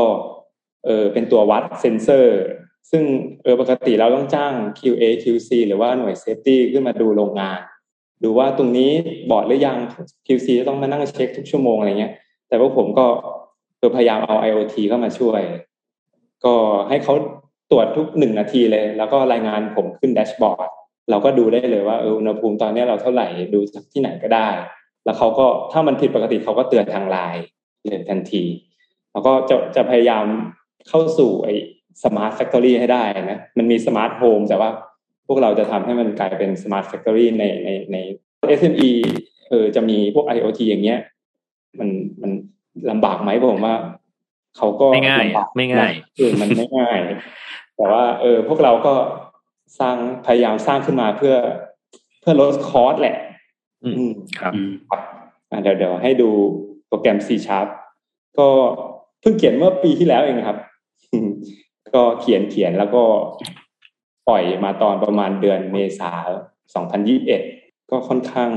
[0.85, 2.39] เออเป็นตัววัดเซนเซอร์
[2.91, 3.03] ซึ่ง
[3.43, 7.59] เออปกติเราต้องจ้าง QA QC หรือว่าหน่วย safety ขึ้นมาดูโรงงาน
[8.23, 8.91] ดูว่าตรงนี้
[9.29, 9.77] บอดหรือยัง
[10.27, 12.13] QC จะต้องมานั่งเช็คทุกชั่วโมงอะไรเงี้ย
[12.47, 13.05] แต่พวกผมก็
[13.95, 15.41] พยายามเอา IoT เข้ามาช่วย
[16.45, 16.53] ก็
[16.89, 17.13] ให้เขา
[17.71, 20.69] ตรวจทุกหนึ่งนาทีเลย แล้วก็รายงานผมขึ้น dashboard
[21.09, 24.49] เราก็ดูได้เลยว่าอุณหภูมิตอนนี้เราเท่าไหร่ดูจากที่ไหนก็ได้
[25.05, 27.43] แล้วเขาก็ถ้ามันผิดปกติเขาก็เตือนทางไลน์
[27.85, 28.43] เลยทันที
[29.11, 30.25] แล้วก็จะจะพยายาม
[30.89, 31.55] เข้าสู่ไอ้
[32.03, 34.69] smart factory ให้ได้นะมันมี smart home แต่ว่า
[35.27, 37.97] พวกเราจะทำให้มันกลายเป็น smart factory ในในใน
[38.59, 38.89] SME
[39.49, 40.99] เออจะมีพวก IoT อย่างเงี้ย
[41.79, 41.89] มัน
[42.21, 42.31] มัน
[42.89, 43.75] ลำบากไหมผมว่า
[44.57, 46.99] เขาก็ไม่ง่ายไม่ง่ายเออมันไม่ง่าย
[47.75, 48.93] แต่ว่า เออ พวกเราก็
[49.79, 51.35] สร้างพยายามสร้างขึ้นมาเพื่อ
[52.19, 53.17] เพื่อลดคอสแหละ
[53.83, 54.53] อืมครับ
[54.89, 55.01] ครับ
[55.63, 56.29] เดี๋ยวเดี๋ยวให้ดู
[56.87, 57.67] โปรแกรม C Sharp
[58.37, 58.47] ก็
[59.21, 60.57] เพิ่งเขียนเมื่อปีที่แล้วเองครับ
[61.95, 63.03] ก็เขียนเขียนแล้วก็
[64.27, 66.11] ปล่อยมาตอนประมาณเดือนเมษา
[67.17, 68.51] 2021ก็ค่อนข้าง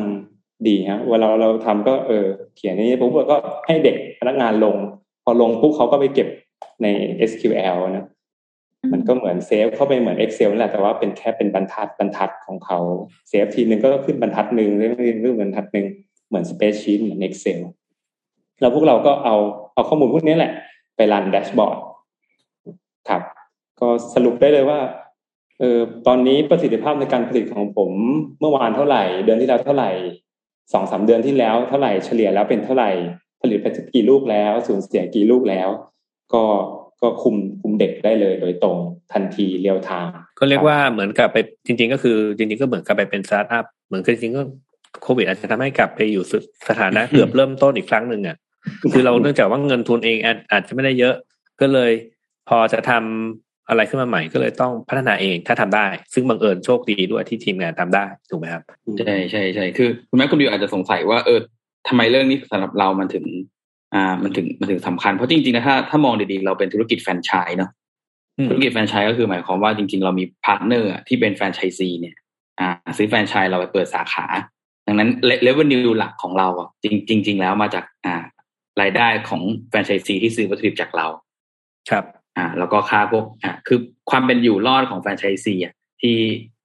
[0.67, 3.37] ดีฮะเวลาเราทำก็เออเขียนนี้ปุ๊บก็
[3.67, 4.77] ให้เด็กพนักงานลง
[5.25, 6.29] พอลงปุ๊บเขาก็ไปเก็บ
[6.83, 6.87] ใน
[7.31, 8.07] SQL นะ
[8.93, 12.79] มันก็เหมือนเซฟเข้าไปเหมือน Excel นั่นแหละแต่ว่าเป็นแค่เป็นบรรทัดบรรทัดของเขา
[13.29, 15.87] เซฟทีนึงก็ขึ้นบรรทัดหนึ่งเรื่องเรื่องบรรทัดหนึ่ง
[16.29, 17.61] เหมือนสเปซชีตเหมือน Excel
[18.61, 19.37] แล้วพวกเราก็เอา
[19.75, 20.53] เอาข้อมูลพวกนี้แหละ
[20.97, 21.79] ไปรันแดชบอร์ด
[23.09, 23.23] ครับ
[23.81, 24.79] ก็สรุปได้เลยว่า
[25.59, 27.91] เออตอนนี้ประสิทธิภาพในการผลิตของผม
[28.41, 29.91] เมื่อวานเท่าไหร่ เดือนที่แล้วเท่าไหร่
[30.73, 32.91] สองสามเดือนที่แล้วเท่าไหร่เฉลี่ยแล้วเป็นเท่าไหร่
[33.41, 35.69] ผลิตไปกี่ลูกแล้วสูญเสียกี่ลูกแล้ว
[36.35, 36.45] ก็
[37.03, 38.77] ก็คุมคุมเด็กได้เลยโดยตรง
[39.13, 44.43] ทันทีเรียวทางก็เรียกว่าเหมือนกับไปจริง ๆ ก็คือจริงๆก็เหมือนกับไปเป็นสตาร์ทอัพเหมือนจริงๆก็
[45.03, 46.25] โควิดอาจจะทำให้กลับไปอยู่
[46.69, 48.37] สถานะเกือบเริ่มต้นอีกครั้งหนึ่งอะ
[48.93, 50.17] คือเราเนื่องจากว่าเงินทุนเอง
[50.53, 51.15] อาจจะไม่ได้เยอะ
[51.61, 51.93] ก็เลย
[52.49, 58.63] พอจะทำ อะไรขึ้นมาใหม่ก็เลยต้องพัฒนาเองถ้าทำได้ ซึ่งบังเอิญโชคดีด้วยที่ทีมงานทำได้ถูกไหมครับ
[58.99, 61.39] ใช่ใช่ใช่คือคุณแม่คุณดิวอาจจะสงสัยว่าเออ
[61.89, 63.25] ทำไมเรื่องนี้สำหรับเรามันถึง
[63.95, 67.71] อ่ามันถึงมันถึงสำคัญเพราะจริงๆนะถ้าถ้ามองดีๆเราเป็นธุรกิจแฟรนไชส์เนาะ
[68.49, 72.17] ธุรกิจแฟรนไชส์ก็คือหมายความว่าจริงๆ เรามี partner ที่เป็นแฟรนไชส์ซีเนี่ย
[72.61, 74.27] อ่า ซื้อแฟรนไชส์เราไปเปิดสาขา
[74.87, 75.09] ดังนั้น
[75.43, 78.17] revenue หลักของเราอะจริงจริงๆแล้วมาจากอ่า
[78.81, 81.07] รายได้ของแฟรนไชส์ซีที่ซื้อวัตถุดิบจากเรา
[81.91, 82.05] ครับ
[82.37, 83.79] อ่าแล้วก็ค่าพวกอ่าคือ
[84.11, 86.17] ความเป็นอยู่รอดของแฟรนไชส์ซีอะที่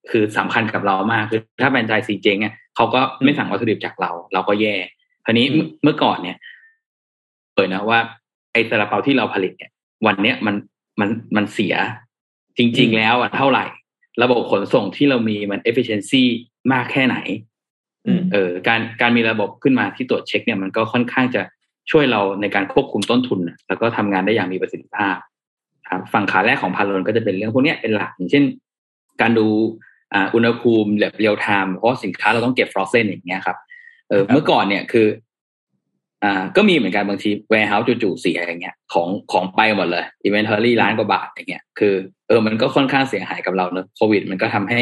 [0.10, 4.75] คือสำคัญกับเรามากคือถ้าแฟรนไชส์ซีเจ๊งเนี่ยเขาก็ไม่สั่งวัตถุดิบจากเรา เราก็แย่
[5.25, 5.45] คราวนี้
[5.84, 6.38] เมื่อก่อนเนี่ย
[7.56, 7.99] เลยนะว่า
[8.51, 9.71] ไอ้ซาลาเปาที่เราผลิตเนี่ย
[10.06, 10.56] วันเนี้ยมัน
[10.99, 11.75] มันมันเสีย
[12.58, 13.65] จริง ๆ แล้วอะเท่าไหร่
[14.23, 16.23] ระบบขนส่งที่เรามีมัน efficiency
[16.71, 17.17] มากแค่ไหน
[18.32, 21.41] เออการการมีระบบขึ้นมาที่ตรวจเช็คเนี่ยมันก็ค่อนข้างจะ
[21.91, 25.15] ช่วยเราในการควบคุมต้นทุน แล้วก็ทำงานได้อย่างมีประสิทธิภาพ
[25.89, 28.43] ครับฝั่งขาแรกของ plan ก็จะเป็นเรื่องพวกนี้เป็นหลักอย่างเช่น
[29.21, 29.47] การดู
[30.36, 33.58] อุณหภูมิแบบ real-time เพราะสินค้าเราต้องเก็บ frozen อย่างเงี้ยครับ
[34.10, 35.08] เออเมื่อก่อนเนี่ยคือ
[36.23, 41.93] อ่า ก็มีเหมือนกันบางที warehouse จู่ๆเสียอย่างเงี้ย ของของไปหมดเลย inventory ล้านกว่าบาทอย่างเงี้ยคือ
[42.28, 44.82] เออมันก็ค่อนข้างเสียหายกับเราเนอะโควิด มันก็ทำให้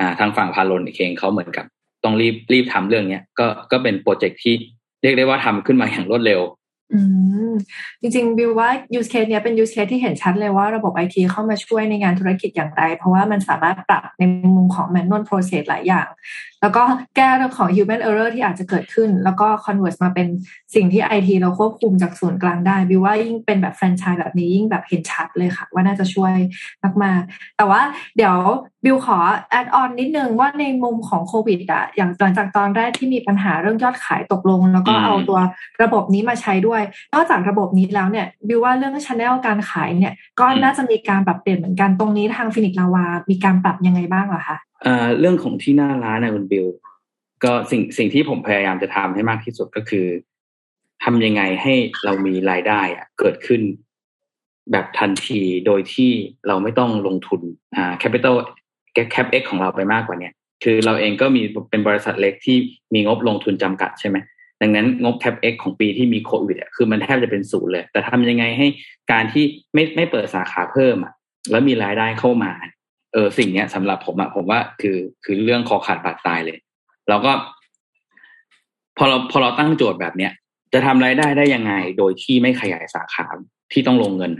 [0.00, 1.66] อ่าทางฝั่งพาลนเองเขาเหมือนกับ
[2.04, 4.54] ต้องรีบรีบทำเรื่องเนี้ยก็ก็เป็นโปรเจกต์ที่
[5.02, 6.40] เรียกได้ว่าทำขึ้นมาอย่างรวดเร็ว
[6.92, 6.98] อื
[7.50, 7.52] ม
[8.00, 8.68] จริงๆบิวว่า
[8.98, 14.22] use case เนี้ยเป็น use case ที่เห็นชัดเลยว่าระบบไอทีเข้ามาช่วยในงานธุรกิจอย่างไร เพราะว่ามันสามารถปรับใน
[14.54, 16.08] มุมของ manual process หลายอย่าง
[16.62, 16.82] แล้วก็
[17.16, 20.28] แก้เรื่องของ human error ที่อาจจะเกิดขึ้น แล้วก็ convert มาเป็น
[20.74, 26.34] สิ่งที่ IT เราควบคุมจากส่วนกลางได้บิวว่ายิ่งเป็นแบบแฟรนไชส์แบบนี้ยิ่งแบบเห็นชัดเลยค่ะ ว่าน่าจะช่วย
[27.02, 27.80] มากๆแต่ว่า
[28.16, 28.36] เดี๋ยว
[28.84, 29.18] บิวขอ
[29.58, 35.38] add on นิดนึงว่าในมุมของโควิดอะอย่างหลังจากตอนแรกที่มีปัญหาเรื่องยอดขายตกลง แล้วก็เอาตัว
[35.82, 36.82] ระบบนี้มาใช้ด้วย
[37.14, 44.65] นอกจากระบบนี้แล้วเนี่ยบิวว่าเรื่องช anel การขายเนี่ยก็น่าจะมีการปรับเปลี่ยนเหมือนกันตรงนี้ทางฟินิกลาวามีการปรับยังไงบ้างเหรอคะอ่า
[45.18, 46.66] เรื่องของที่หน้าร้านนะคุณบิว
[47.44, 50.06] ก็สิ่งสิ่งที่ผมพยายามจะทำให้มากที่สุดก็คือ
[51.04, 53.60] ทำยังไงให้เรามีรายได้อะเกิดขึ้น
[54.72, 56.10] แบบทันทีโดยที่
[56.46, 57.40] เราไม่ต้องลงทุน
[57.76, 58.36] อ่า capital
[59.10, 60.32] capex ของเราไปมากกว่าเนี้ย
[60.64, 62.56] คือเราเองก็มีเป็นบริษัทเล็กที่
[62.94, 64.16] มีงบลงทุนจำกัดใช่ไหม
[64.62, 68.66] ดังนั้นงบ capex ของปีที่มีโควิดอะคือมันแทบจะเป็นศูนย์เลย แต่ทำยังไงให้
[69.12, 71.12] การที่ไม่ไม่เปิดสาขาเพิ่มอะ
[71.50, 72.52] แล้วมีรายได้เข้ามา
[73.16, 76.58] ออสิ่งเนี้ยสำหรับผมอะผมว่าคือคือเรื่องคอขาดบาดตายเลย
[77.08, 77.32] เราก็
[78.98, 80.32] พอเราพอเราตั้งโจทย์แบบเนี้ย
[80.72, 83.26] จะทำรายได้ได้ยังไง โดยที่ไม่ขยายสาขา
[83.72, 84.32] ที่ต้องลงเงิน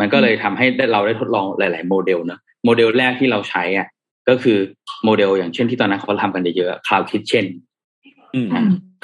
[0.00, 3.88] มันก็เลยทำให้เราได้ทดลองหลาย ๆ โมเดลเนะโมเดลแรกที่เราใช้อะ
[4.28, 4.58] ก็คือ
[5.04, 7.46] โมเดลอย่างเช่นที่ตอนนั้นเขาทำกันเยอะๆ Cloud Kitchen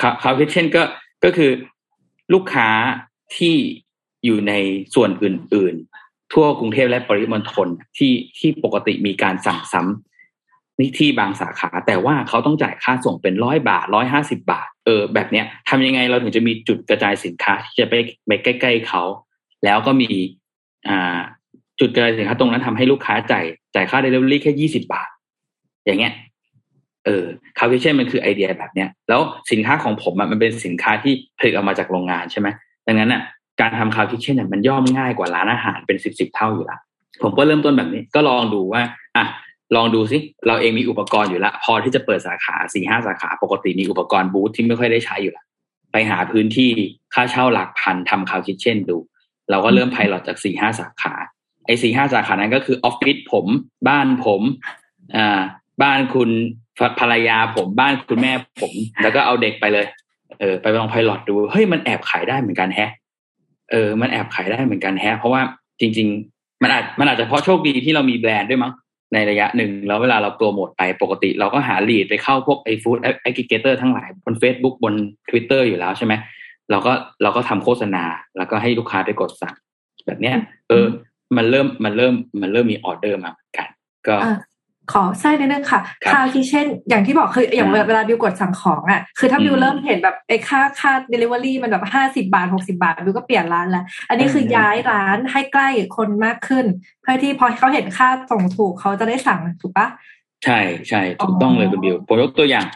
[0.01, 0.83] cloud kitchen ก็
[1.25, 1.51] ก็คือ
[2.33, 2.69] ลูกค้า
[3.37, 3.55] ที่
[4.25, 4.53] อยู่ใน
[4.95, 5.90] ส่วนอื่นๆ
[6.33, 17.95] ทั่วกรุงเทพและปริมณฑลที่ที่ปกติมีการสั่งซ้ำนี่ที่บางสาขา แต่ว่าเขาต้องจ่ายค่าส่งเป็นร้อยบาทร้อยห้าสิบาท เออ แบบเนี้ยทำยังไงเราถึงจะมีจุดกระจายสินค้าที่จะไป
[18.27, 19.03] ไปใกล้ ๆเขา
[19.65, 20.11] แล้วก็มี
[20.89, 21.19] อ่า
[21.81, 25.09] จุดกระจายสินค้าตรงนั้นทำให้ลูกค้าจ่ายจ่ายค่าเดลิเวอรี่แค่ยี่สิบาท
[25.87, 26.13] อย่างเงี้ย
[27.07, 27.25] เออ
[27.59, 32.49] คาวิเช่นมันคือไอเดียแบบเนี้ย แล้วสินค้าของผมมันเป็นสินค้าที่ผลิตออกมาจากโรงงานใช่ไหม
[32.87, 33.23] ดังนั้นอะ
[33.61, 36.79] การทำ cloud kitchen เนี่ยมันย่อมง่ายกว่าร้านอาหารเป็นสิบสิบเท่าอยู่ละ
[37.23, 38.83] ผมก็เริ่มต้นแบบนี้ก็ลองดูว่า
[39.17, 39.27] อะ
[39.77, 45.45] ลองดูสิเราเองมีอุปกรณ์อยู่ละพอที่จะเปิดสาขาสี่ห้าสาขา ปกติมีอุปกรณ์บูธที่ไม่ค่อยได้ใช้อยู่ละ
[45.93, 46.71] ไปหาพื้นที่
[47.15, 48.97] ค่าเช่าหลักพันทำ cloud kitchen ดู
[49.51, 51.15] เราก็เริ่ม pilot จากสี่ห้าสาขา
[51.67, 53.47] ไอ้สี่ห้าสาขานั้นก็คือออฟฟิศผม
[53.89, 54.43] บ้านผม
[55.17, 55.41] อ่า
[55.83, 56.31] บ้านคุณ
[57.01, 59.87] ภรรยาผมบ้านคุณแม่ผม แล้วก็เอาเด็กไปเลย
[60.39, 62.91] เออ ไปลอง pilot ดูเฮ้ยมันแอบขายได้เหมือนกันแฮะ
[63.71, 65.43] เออมันแอบขายได้เหมือนกันแฮะ เพราะว่า
[65.81, 68.73] จริง ๆ มันอาจมันอาจจะเพราะโชคดีที่เรามีแบรนด์ด้วยมั้ง
[69.15, 74.95] ในระยะหนึ่งแล้วเวลาเราโปรโมทไปปกติ เราก็หา lead ไปเข้าพวกไอ food aggregator ทั้งหลายบน Facebook บน
[75.31, 76.15] Twitter อยู่แล้วใช่ไหม
[76.71, 78.05] เราก็เราก็ทำโฆษณา
[78.37, 79.55] แล้วก็ให้ลูกค้าไปกดสั่ง
[80.07, 80.37] แบบเนี้ย
[80.69, 80.87] เออ
[81.37, 83.69] มันเริ่มมันเริ่มมันเริ่มมีออเดอร์มาเหมือนกัน
[84.09, 84.17] ก็
[84.93, 96.65] ขอแทรกนิดนึงค่ะค่าที่เช่น อย่างที่บอกคืออย่างเวลาบิวกดสั่งของอะคือถ้าบิวเริ่มเห็นแบบไอ้ค่าค่าเดลิเวอรี่มันแบบห้าสิบาทหกสิบาทบิวก็เปลี่ยนร้านแล้วอันนี้คือย้ายร้านให้ใกล้คนมากขึ้น
[97.03, 99.89] เพื่อที่พอเขาเห็นค่าส่งถูกเขาจะได้สั่งถูกปะ
[100.45, 102.67] ใช่ใช่ถูกต้องเลยคุณบิวผมยกตัวอย่าง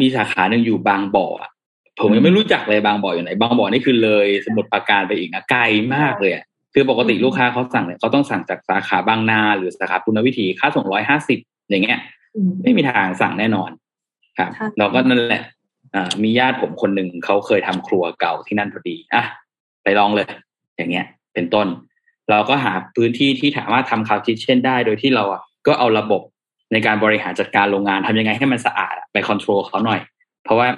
[0.00, 1.26] มีสาขาหนึ่งอยู่บางบ่อ
[2.00, 5.62] ผมยังไม่รู้จักเลยบางบ่ออยู่ไหน บางบ่อนี่คือเลยสมุดปราการไปอีกนะไกล
[5.94, 6.32] มากเลย
[6.74, 11.38] คือปกติลูกค้าเขาสั่งเนี่ยเขาต้องสั่งจากสาขาบางนา หรือสาขาคุณวิถีค่าส่งร้อยห้าสิบ
[11.70, 11.98] อย่างเงี้ย
[12.62, 13.70] ไม่มีทางสั่งแน่นอน
[14.38, 15.42] ครับเราก็นั่นแหละ
[15.94, 19.22] อ่า มีญาติผมคนหนึ่งเขาเคยทำครัวเก่าที่นั่นพอดีอะ
[19.82, 20.26] ไปลองเลย
[20.76, 21.66] อย่างเงี้ย เป็นต้น
[22.30, 26.22] เราก็หาพื้นที่ที่ถามว่าทำคาวคิทเช่นได้โดยที่เราอะก็เอาระบบ
[26.72, 30.00] ในการบริหารจัดการโรงงานทำยังไงให้มันสะอาดไปคอนโทรลเขาหน่อย
[30.44, 30.68] เพราะว่า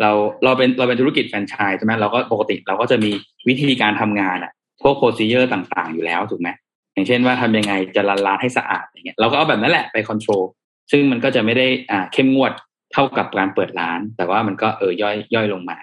[0.00, 0.10] เรา
[0.44, 3.10] เราเป็นเราเป็นธุรกิจแฟรนไชส์ใช่ไหมเราก็ปกติเราก็จะมี
[3.48, 4.52] วิธีการทำงานอะ
[4.84, 6.48] พวก procedure ต่างๆ อยู่แล้วถูกไหม
[6.94, 10.42] อย่างเช่นว่าทำยังไงจะล้างร้านให้สะอาดอย่างเงี้ยเราก็เอาแบบนั้นแหละไป control
[10.90, 12.52] ซึ่งมันก็จะไม่ได้อ่าเข้มงวด
[12.92, 15.76] เท่ากับการเปิดร้าน แต่ว่ามันก็เออย่อยย่อยลงมา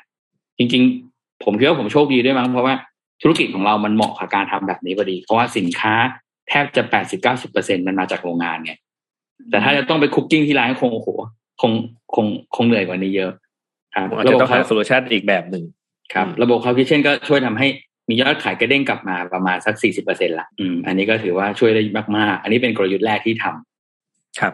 [0.58, 0.84] จริง
[1.14, 2.74] ๆ ผมคิดว่าผมโชคดีด้วยมั้งเพราะว่า
[3.22, 5.94] ธุรกิจของเรามันเหมาะกับการทำแบบนี้พอดี เพราะว่าสินค้า
[6.50, 8.74] แทบจะแปดสิบเก้าสิบเปอร์เซ็นมันมาจากโรงงานไง
[9.50, 11.10] แต่ถ้าจะต้องไป cooking ที่ร้านคงโอ้โห
[11.62, 11.72] คง
[12.16, 13.32] คงคงเหนื่อยกว่านี้เยอะ
[13.96, 15.64] ครับระบบ cloud solution อีกแบบหนึ่ง
[16.14, 17.68] ครับ ระบบ cloud kitchen ก็ช่วยทำให้
[18.12, 21.82] มียอดขายกระเด้งกลับมาประมาณสักสี่สิบเปอร์เซ็นละอืมอันนี้ก็ถือว่าช่วยได้
[22.18, 24.54] มากๆ อันนี้เป็นกลยุทธ์แรกที่ทำครับ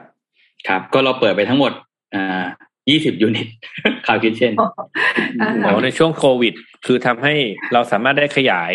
[0.67, 1.71] ครับ ก็เราเปิดไปทั้งหมด
[2.15, 2.45] อ่า
[2.89, 3.47] ยี่สิบ unit
[4.05, 4.53] cloud kitchen
[5.65, 6.53] อ๋อในช่วงโควิด
[6.85, 7.33] คือทำให้
[7.73, 8.71] เราสามารถได้ขยาย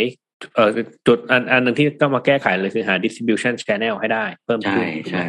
[0.55, 0.71] เอ่อ
[1.07, 5.25] จุดอันอันหนึ่งที่ต้องมาแก้ไขเลยคือหา distribution channel ให้ได้ เพิ่มขึ้นใช่ใช่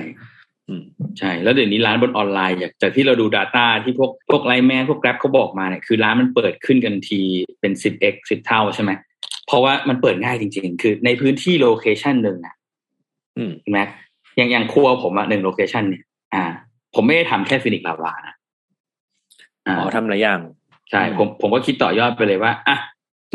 [1.20, 7.22] ใช่ แล้วเดี๋ยวนี้ร้านบนออนไลน์จากที่เราดู Data ที่พวกพวก LINE MAN พวก Grab เขาบอกมาเนี่ยคือร้านมันเปิดขึ้นกันที
[7.62, 8.92] เป็นสิบเอ็กสิบเท่าใช่ไหม
[9.48, 12.56] เพราะว่ามันเปิดง่ายจริง ๆ คือในพื้นที่ location หนึ่งอะ
[13.62, 13.80] ใช่ไหม
[14.38, 16.04] อย่างอย่างครัวผมอะหนึ่ง location เนี่ย
[16.34, 16.44] อ่า
[16.96, 18.36] ผมไม่ได้ทำแค่ Phoenix Lava นะ
[19.68, 20.40] อ๋อทำหลายอย่าง
[20.92, 22.78] ใช่ ผมผมก็คิดต่อยอดไปเลยว่าอะ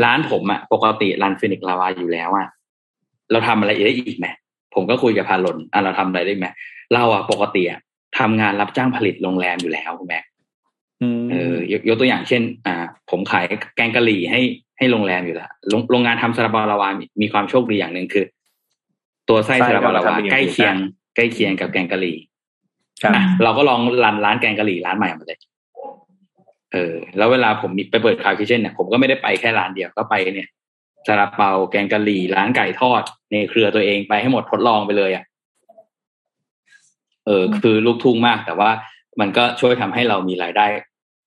[0.05, 2.49] ร้านผมอะปกติ run Phoenix Lava อยู่แล้วอะ
[3.31, 4.27] เราทำอะไรได้อีกไหม
[4.75, 6.47] ผมก็คุยกับพาลนอะเราทำอะไรได้ไหม
[6.95, 7.81] เราอะปกติอะ
[8.19, 10.21] ทำงานรับจ้างผลิตโรงแรมอยู่แล้วคุณแม่
[11.33, 12.75] เออยกยกตัวอย่างเช่น อ่า
[13.11, 13.45] ผมขาย
[13.77, 14.41] แกงกะหรี่ให้
[14.79, 15.51] ให้โรงแรมอยู่แล้ว
[15.91, 16.89] โรงงานทำซาลาบาลาวา
[17.21, 18.25] มีความโชคดีอย่างหนึ่งคือ
[19.29, 20.75] ตัวไส้ซาลาบาลาวาใกล้เคียง
[21.17, 22.17] ใกล้เคียงกับแกงกะหรี่
[23.43, 25.39] เราก็ลองรันร้านแกงกะหรี่ร้านใหม่มาเลย
[26.73, 30.49] เออ แล้วเวลาผมไปเปิดคาเฟ่เช่นเนี่ยผมก็ไม่ได้ไปแค่ร้านเดียวก็ไปเนี่ย
[31.07, 35.25] ซาลาเปาแกงกะหรี่ร้านไก่ทอด ในเครือตัวเองไปให้หมดทดลองไปเลยอะ
[37.27, 38.71] เออคือลูกทุ่งมาก แต่ว่า
[39.21, 40.67] มันก็ช่วยทำให้เรามีรายได้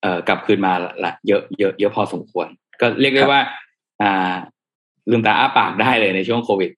[0.01, 0.73] เอ่อกลับคืนมา
[1.05, 2.47] ละเยอะเยอะเยอะพอสมควร
[2.81, 3.41] ก็เรียกได้ว่า
[4.01, 4.33] อ่า
[5.09, 6.71] ลืมตาอ้าปากได้เลยในช่วงโควิด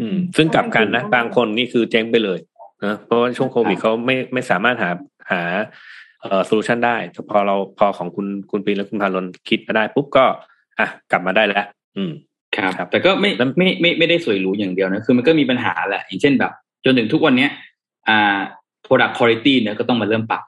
[0.00, 2.38] อืม ซึ่งกลับกันนะบางคนนี่คือเจ๊งไปเลย
[2.84, 4.90] นะเพราะว่าช่วงโควิดเขาไม่ไม่สามารถหา
[5.30, 5.42] หา
[6.22, 6.96] เอ่อ solution ได้
[7.30, 10.24] พอเราพอของคุณคุณปีและคุณพาลนคิดมาได้ปุ๊บก็
[10.78, 11.66] อะกลับมาได้แล้ว
[11.96, 12.12] อืม
[12.56, 16.52] ครับแต่ก็ไม่ไม่ไม่ไม่ได้สวยหรูอย่างเดียวนะคือมันก็มีปัญหาแหละอย่างเช่นแบบ
[16.84, 17.50] จนถึงทุกวันเนี้ย
[18.08, 18.38] อ่า
[18.86, 20.42] product quality เนี่ยก็ต้องมาเริ่มปรับ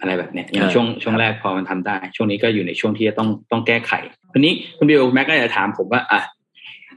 [0.00, 3.92] อะไรแบบเนี้ยอย่างช่วงช่วงแรกพอมันทำได้ ช่วงนี้ก็อยู่ในช่วงที่จะต้องต้องแก้ไข
[4.32, 6.20] ทีนี้คุณบิวแม็กก็จะถามผมว่าอะ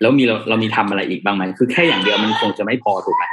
[0.01, 3.23] แล้วมีเราเรามีทำอะไรอีกบ้างไหมคือแค่อย่างเดียวมันคงจะไม่พอถูกไหม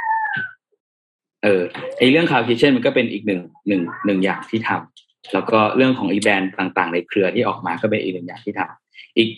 [1.43, 1.61] เออ
[1.97, 9.29] ไอเรื่อง cloud kitchen มันก็เป็นอีกหนึ่งหนึ่งหนึ่งอย่างที่ทำแล้วก็เรื่องของอีแบรนด์ต่างๆ ในเครือที่ออกมาก็เป็นอีกหนึ่งอย่างที่ทำอีก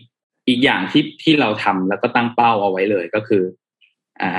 [0.47, 3.43] อีกอย่างที่ที่เราทำแล้วก็ตั้งเป้าเอาไว้เลยก็คือ
[4.21, 4.31] อ่า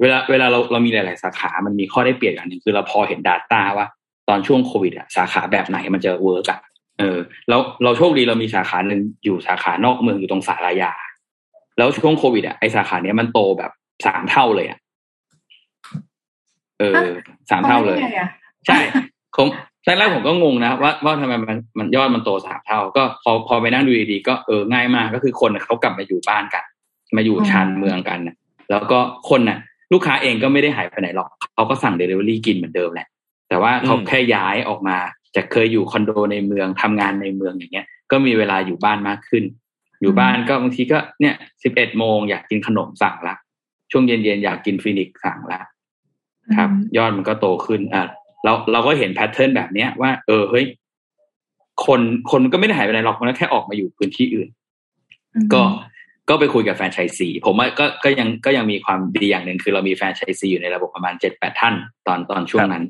[0.00, 3.86] เวลาเวลาเราเรามีหลาย ๆ สาขา มันมีข้อได้เปรียบอย่างหนึ่งคือเราพอเห็น Data ว่า
[4.28, 6.60] ตอนช่วงโควิดอะสาขาแบบไหนมันจะ work อะ
[6.98, 10.92] เออแล้วเราโชคดีเรามีสาขาหนึ่งอยู่สาขานอกเมืองอยู่ตรงศาลายา
[11.78, 13.70] แล้วช่วงโควิดอะไอสาขาเนี้ยมันโตแบบ
[14.06, 14.78] สามเท่าเลยอะ
[16.80, 17.10] เออ
[17.50, 17.98] สามเท่าเลย
[18.66, 18.78] ใช่
[19.36, 19.48] ผม
[19.84, 26.64] แรกผมก็งงนะว่าว่าทำไมมันมันยอดมันโตสามเท่า ก็พอพอไปนั่งดูดีๆก็เออง่ายมากก็คือคนเขากลับมาอยู่บ้านกัน
[27.16, 28.36] มาอยู่ชานเมืองกันนะ
[28.70, 29.58] แล้วก็คนน่ะ
[29.92, 33.08] ลูกค้าเองก็ไม่ได้หายไปไหนหรอก เขาก็สั่งเดลิเวอรี่กินเหมือนเดิมแหละ
[33.48, 34.96] แต่ว่าเขาแค่ย้ายออกมา
[35.36, 39.44] จากเคยอยู่คอนโดในเมืองทำงานในเมืองอย่างเงี้ย ก็มีเวลาอยู่บ้านมากขึ้น
[40.00, 43.36] อยู่บ้านก็บางทีก็เนี่ยสิบเอ็ดโมงอยากกินขนมสั่งละ
[43.90, 45.60] ช่วงเย็นๆอยากกิน Phoenix สั่งละ
[46.58, 48.04] ครับ ยอดมันก็โตขึ้นอะ
[48.44, 50.66] เราเราก็เห็น pattern แบบเนี้ยว่า เออเฮ้ย
[51.86, 54.48] คนคนก็ไม่ได้หายไปไหนหรอกมันแค่ออกมาอยู่พื้นที่อื่น
[55.54, 55.62] ก็
[56.28, 61.74] ก็ไปคุยกับแฟนชายซีผมว่าก็ก็ยังก็ยังมีความดีอย่างหนึ่งคือเรามีแฟนชายซีอยู่ในระบบประมาณเจ็ดแปดท่าน
[62.06, 62.84] ตอนตอนช่วงนั้น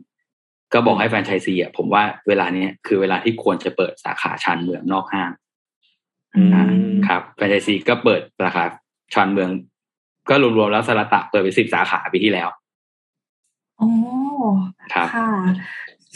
[0.73, 5.31] ก็บอกให้แฟนชายซีอะผมว่าเวลาเนี้ยคือเวลาที่ควรจะเปิดสาขาชานเมืองนอกห้าง
[7.09, 8.65] ครับแฟนชายซีก็เปิดสาขา
[9.15, 9.51] ชานเมือง
[10.31, 12.49] ก็รวมๆแล้วสระตะเปิดไปสิบสาขาปีที่แล้ว
[13.79, 13.91] โอ้
[14.95, 15.29] ค่ะ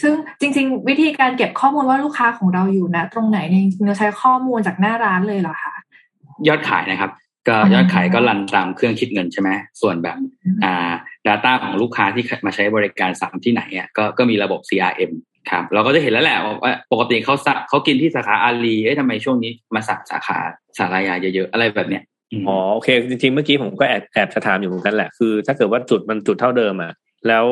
[0.00, 5.69] ซึ่งจริง ๆ วิธีการเก็บข้อมูลว่าลูกค้าของเราอยู่นะ ตรงไหนเนี่ยจริงๆเราใช้ข้อมูลจากหน้าร้านเลยเหรอคะ
[6.48, 7.10] ยอดขายนะครับ
[7.48, 9.50] ก็ยอดขายก็รันตามเครื่องคิดเงินใช่ไหม
[9.80, 10.16] ส่วนแบบ
[10.64, 10.92] อ่า
[11.26, 15.12] Data ของลูกค้าที่มาใช้บริการสามที่ไหนอะก็ก็มีระบบ CRM
[15.50, 17.34] ครับเราก็จะเห็นแล้วแหละว่าปกติเขา
[17.68, 20.38] เขากินที่สาขาอาลีเอ๊ะทำไมช่วงนี้มาสักสาขา
[20.78, 22.02] สารายาเยอะๆอะไรแบบเนี้ย
[22.48, 26.92] อ๋อโอเค จริงๆเมื่อกี้ผมก็แอบแอบจะถามอยู่เหมือนกันแหละคือ ถ้าเกิดว่าจุดมันจุดเท่าเดิมอะ
[27.28, 27.46] แล้ว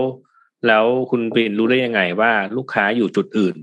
[0.66, 3.54] แล้วคุณปินรู้ได้ยังไงว่าลูกค้าอยู่จุดอื่น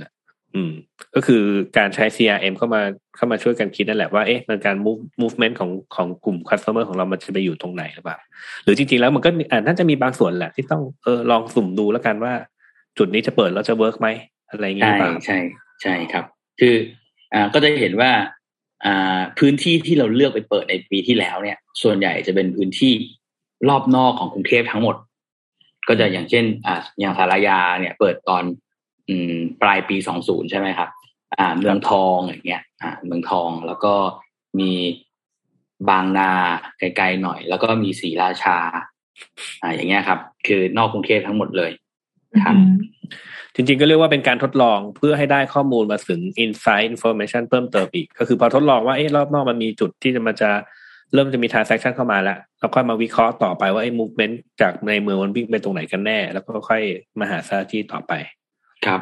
[0.55, 0.71] อืม
[1.15, 1.43] ก็คือ
[1.77, 2.81] การใช้ CRM เข้ามา
[3.15, 8.17] เข้ามาช่วยกันคิดนั่นแหละว่าเอ๊ะมันการ move movement ของของกลุ่ม customer ของเรามันจะไปอยู่ตรงไหนหรือเปล่า
[8.63, 12.33] หรือจริงๆแล้วมันก็อ่าน่าจะมีบางส่วนแหละ ที่ต้องเออลองสุ่มดูแล้วกันว่า
[12.97, 14.07] จุดนี้จะเปิดแล้วจะเวิร์กไหม
[14.49, 15.37] อะไรเงี้ยใช่ใช่
[15.81, 16.25] ใช่ครับ
[16.59, 16.75] คือ
[17.33, 18.11] อ่าก็จะเห็นว่า
[18.85, 22.93] อ่าพื้นที่ที่เราเลือกไปเปิดในปีที่แล้วเนี่ย ส่วนใหญ่จะเป็นพื้นที่
[23.69, 24.95] รอบนอกของกรุงเทพทั้งหมด
[25.87, 28.43] ก็จะอย่างเช่นอ่าอย่างสารยาเนี่ย เปิดตอน
[29.61, 30.89] ปลายปีสองศูนย์ใช่ไหมครับ
[31.39, 33.93] อ่า เมืองทองอย่างเงี้ย อ่า เมืองทองแล้วก็
[34.59, 34.71] มี
[35.89, 36.31] บางนา
[36.79, 38.57] ไกลๆหน่อย แล้วก็มีศรีราชา
[39.61, 41.71] อ่า อย่างเงี้ยครับ คือนอกกรุงเทพทั้งหมดเลย
[42.43, 42.55] ครับ
[43.55, 50.49] จริงๆก็เรียกว่าเป็นการทดลองเพื่อให้ได้ข้อมูลมาถึง insight information เพิ่มเติมอีก ก็คือพอทดลองว่าเอ๊ะรอบนอกมันมีจุดที่จะมาจะ
[51.13, 56.81] เริ่มจะมี transaction เข้ามาแล้วเราค่อยมาวิเคราะห์ต่อไปว่าไอ้ movement จากในเมืองมันวิ่งไปตรงไหนกันแน่ แล้วก็ค่อย
[57.19, 58.13] มาหา strategy ต่อไป
[58.85, 59.01] ครับ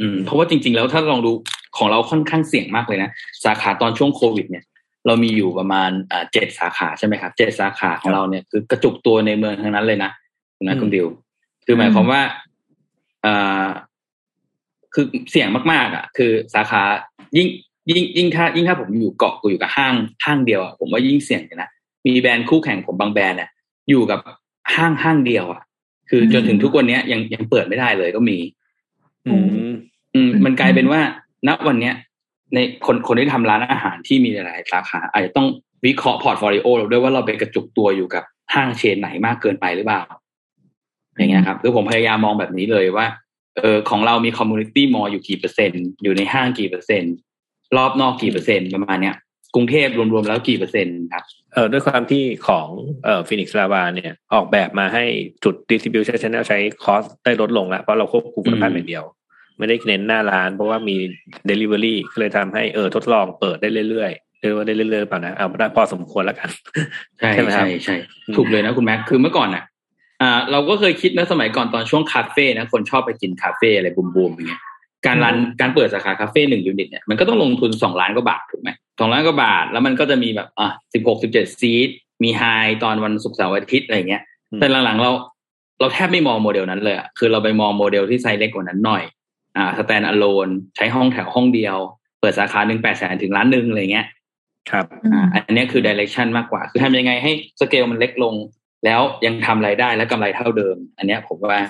[0.00, 1.32] อืม เพราะว่าจริง ๆ แล้วถ้าลองดู
[1.76, 3.10] ของเราค่อนข้างเสี่ยงมากเลยนะ
[3.44, 4.64] สาขาตอนช่วงโควิด เนี่ย
[5.06, 10.10] เรามีอยู่ประมาณอ่าเจ็ดสาขาใช่ไหมครับเจ็ดสาขาของเราเนี่ยคือกระจุกตัวในเมืองทั้งนั้นเลยนะ
[10.62, 11.06] นะคุณดิว
[11.66, 12.20] คือหมายความว่า
[13.24, 13.66] อ่า
[14.94, 16.82] คือเสี่ยงมากๆ อะ คือสาขา
[17.36, 17.48] ยิ่ง
[17.90, 21.70] ยิ่งยิ่งถ้ายิ่งถ้าผมอยู่เกาะกูอยู่กับห้างห้างเดียวอะผมว่ายิ่งเสี่ยงนะ
[22.06, 23.50] มีแบรนด์คู่แข่งผมบางแบรนด์เนี่ย
[23.90, 24.20] อยู่กับ
[24.74, 25.62] ห้างห้างเดียวอะ
[26.10, 28.36] คือจนถึงทุกวันนี้ยังยังเปิดไม่ได้เลยก็มี
[29.26, 29.34] อื
[29.68, 29.72] ม
[30.14, 31.00] อืมมันกลายเป็นว่า
[31.48, 31.94] ณวันเนี้ย
[32.54, 35.46] ในคนคนที่ทำร้านอาหารที่มีหลายสาขาอาจจะต้อง
[35.86, 40.02] วิเคราะห์ portfolio เราด้วยว่าเราไปกระจุกตัวอยู่กับห้าง chain ไหนมากเกินไปหรือเปล่า
[41.16, 43.06] อย่างเงี้ยครับคือผมพยายามมองแบบนี้เลยว่า
[43.56, 47.14] เออของเรามี community mall อยู่กี่เปอร์เซ็นต์อยู่ในห้างกี่เปอร์เซ็นต์
[47.76, 49.16] รอบนอกกี่เปอร์เซ็นต์ประมาณเนี้ย
[49.54, 52.68] กรุงเทพรวมๆแล้วกี่เปอร์เซ็นต์ครับเออด้วยความที่ของ
[53.04, 55.04] เอ่อ Phoenix Lava เนี่ยออกแบบมาให้
[55.44, 59.04] จุด distribution channel ใช้ cost ได้ลดลงแล้วเพราะเราควบคุมคุณภาพอย่างเดียว
[59.58, 60.96] ไม่ได้เน้นหน้าร้าน เพราะว่ามี
[61.50, 66.48] delivery ก็เลยทำให้เออทดลองเปิดได้เรื่อยๆเรียกว่าได้เรื่อยๆเปล่านะเอาได้พอสมควรแล้วกัน
[67.18, 67.96] ใช่ใช่ไหมครับใช่ใช่
[68.36, 69.64] ถูกเลยนะคุณแม็กคือเมื่อก่อนอะ
[70.22, 74.62] อ่าเราก็เคยคิดนะสมัยก่อนตอนช่วงคาเฟ่นะคนชอบไปกินคาเฟ่อะไรบูมๆอย่างเงี้ย
[75.06, 81.88] การ run การเปิดสาขาคาเฟ่หนึ่ง unit เนี่ยมันก็ต้องลงทุนสองล้านกว่าบาทถูกไหมสองล้านกว่าบาท แล้วมันก็จะมีแบบอะสิบหกสิบเจ็ด seat
[82.22, 82.42] มี high
[82.84, 84.22] ตอนวันศุกร์เสาร์อาทิตย์อะไรเงี้ย
[84.60, 85.10] แต่หลังๆเรา
[85.80, 89.02] เราแทบไม่มองโมเดลนั้นเลยอะคือเราไปมองโมเดลที่ไซส์เล็กกว่านั้นหน่อย
[89.56, 91.76] อ่า standalone ใช้ห้องแถวห้องเดียว
[92.20, 94.06] เปิดสาขาหนึ่งแปดแสนถึงล้านหนึ่งอะไรเงี้ย
[94.70, 98.34] ครับ อ่า อันนี้คือ direction มากกว่า คือทำยังไงให้สเกลมันเล็กลง
[98.84, 101.60] แล้วยังทำรายได้และกำไรเท่าเดิม อันเนี้ยผมว่า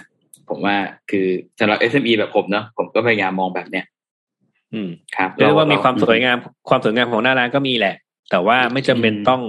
[0.51, 0.77] ผมว่า
[1.11, 1.27] คือ
[1.61, 3.85] สำหรับ SME แบบผมเนาะผมก็พยายามมองแบบเนี้ย
[4.75, 6.37] อืมครับเรียกว่ามีความสวยงาม
[6.69, 7.95] ความสวยงามของหน้าร้านก็มีแหละ
[8.31, 9.43] แต่ว่าไม่จำเป็นต้อง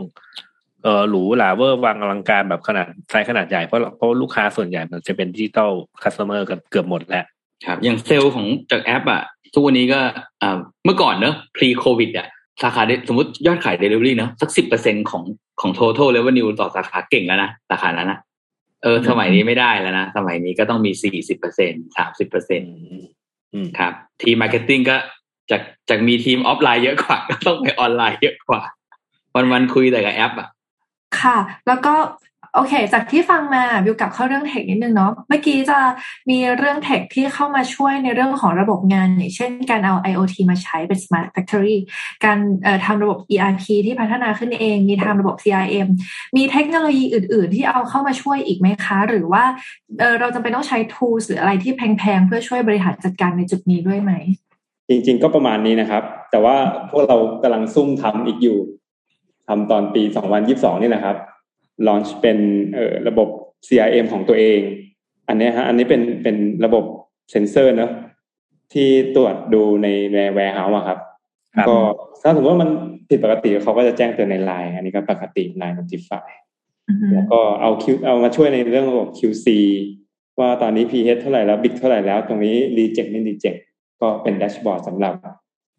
[0.83, 7.25] เออหรูหราเวอร์วังอลังการแบบขนาดไซส์ขนาดใหญ่เพราะเพราะลูกค้าส่วนใหญ่มันจะเป็น digital customer กันเกือบหมดแล้ว
[7.65, 9.21] ครับ อย่างเซลล์ของจากแอปอะ
[9.53, 9.99] ทุกวันนี้ก็
[10.41, 12.27] อ่าเมื่อก่อนเนอะ pre covid อะ
[12.61, 15.23] สาขาสมมติยอดขาย delivery เนอะสักสิบเปอร์เซ็นของ
[15.61, 18.19] ของ total revenue ต่อสาขาเก่งแล้วนะ สาขานั้นนะ
[18.83, 22.61] เออ สมัยนี้ไม่ได้แล้วนะ สมัยนี้ก็ต้องมีสี่สิบเปอร์เซ็นสามสิบเปอร์เซ็น
[23.53, 24.97] อืมครับ ทีม marketing ก็
[25.51, 28.61] จากจากมีทีมออฟไลน์เยอะกว่า ก็ต้องไปออนไลน์เยอะกว่า
[29.35, 30.47] วันวันๆคุยแต่กับแอปอะ
[31.21, 31.37] ค่ะ
[31.67, 31.93] แล้วก็
[32.55, 35.79] โอเค จากที่ฟังมาบิวกลับเข้าเรื่อง tech นิดนึงเนาะเมื่อกี้จะ
[36.29, 41.77] มีเรื่อง tech ที่เข้ามาช่วยในเรื่องของระบบงาน อย่างเช่นการเอา IoT มาใช้เป็น Smart Factory
[42.25, 42.37] การ
[42.85, 45.87] ทำระบบ ERP ที่พัฒนาขึ้นเอง มีทำระบบ CRM
[46.37, 49.43] มีเทคโนโลยีอื่น ๆ ที่เอาเข้ามาช่วยอีกไหมคะ หรือว่า
[49.99, 54.11] เราจำเป็นต้องใช้ tools หรืออะไรที่แพง ๆ เพื่อช่วยบริหารจัดการในจุดนี้ด้วยไหม
[54.89, 56.55] จริง ๆ ก็ประมาณนี้นะครับ แต่ว่า
[56.89, 58.57] พวกเรากำลังซุ่มทำอีกอยู่
[59.47, 60.03] ทำตอนปี
[60.43, 61.17] 2022 นี่นะครับ
[61.87, 62.37] launch เป็น
[62.73, 63.29] เอ่อระบบ
[63.67, 64.61] CRM ของตัวเอง
[65.27, 66.83] อันเนี้ยฮะอันนี้เป็นเป็นระบบ
[67.31, 67.91] เซ็นเซอร์เนอะ
[68.73, 70.99] ที่ตรวจดูในใน warehouse อะครับ
[71.55, 71.77] ครับก็
[72.21, 72.69] ถ้าสมมติว่ามัน
[73.09, 76.27] ผิดปกติเขาก็จะแจ้งเตือนในไลน์อันนี้ก็ปกติ Line Notify
[76.87, 79.47] อือฮึแล้วก็เอา Q เอามาช่วยในเรื่องระบบ QC
[80.39, 83.59] ว่าตอนนี้ pH เท่าไหร่แล้ว big เท่าไหร่แล้ว ตรงนี้ reject ไม่ reject
[84.01, 85.13] ก็เป็น dashboard สำหรับ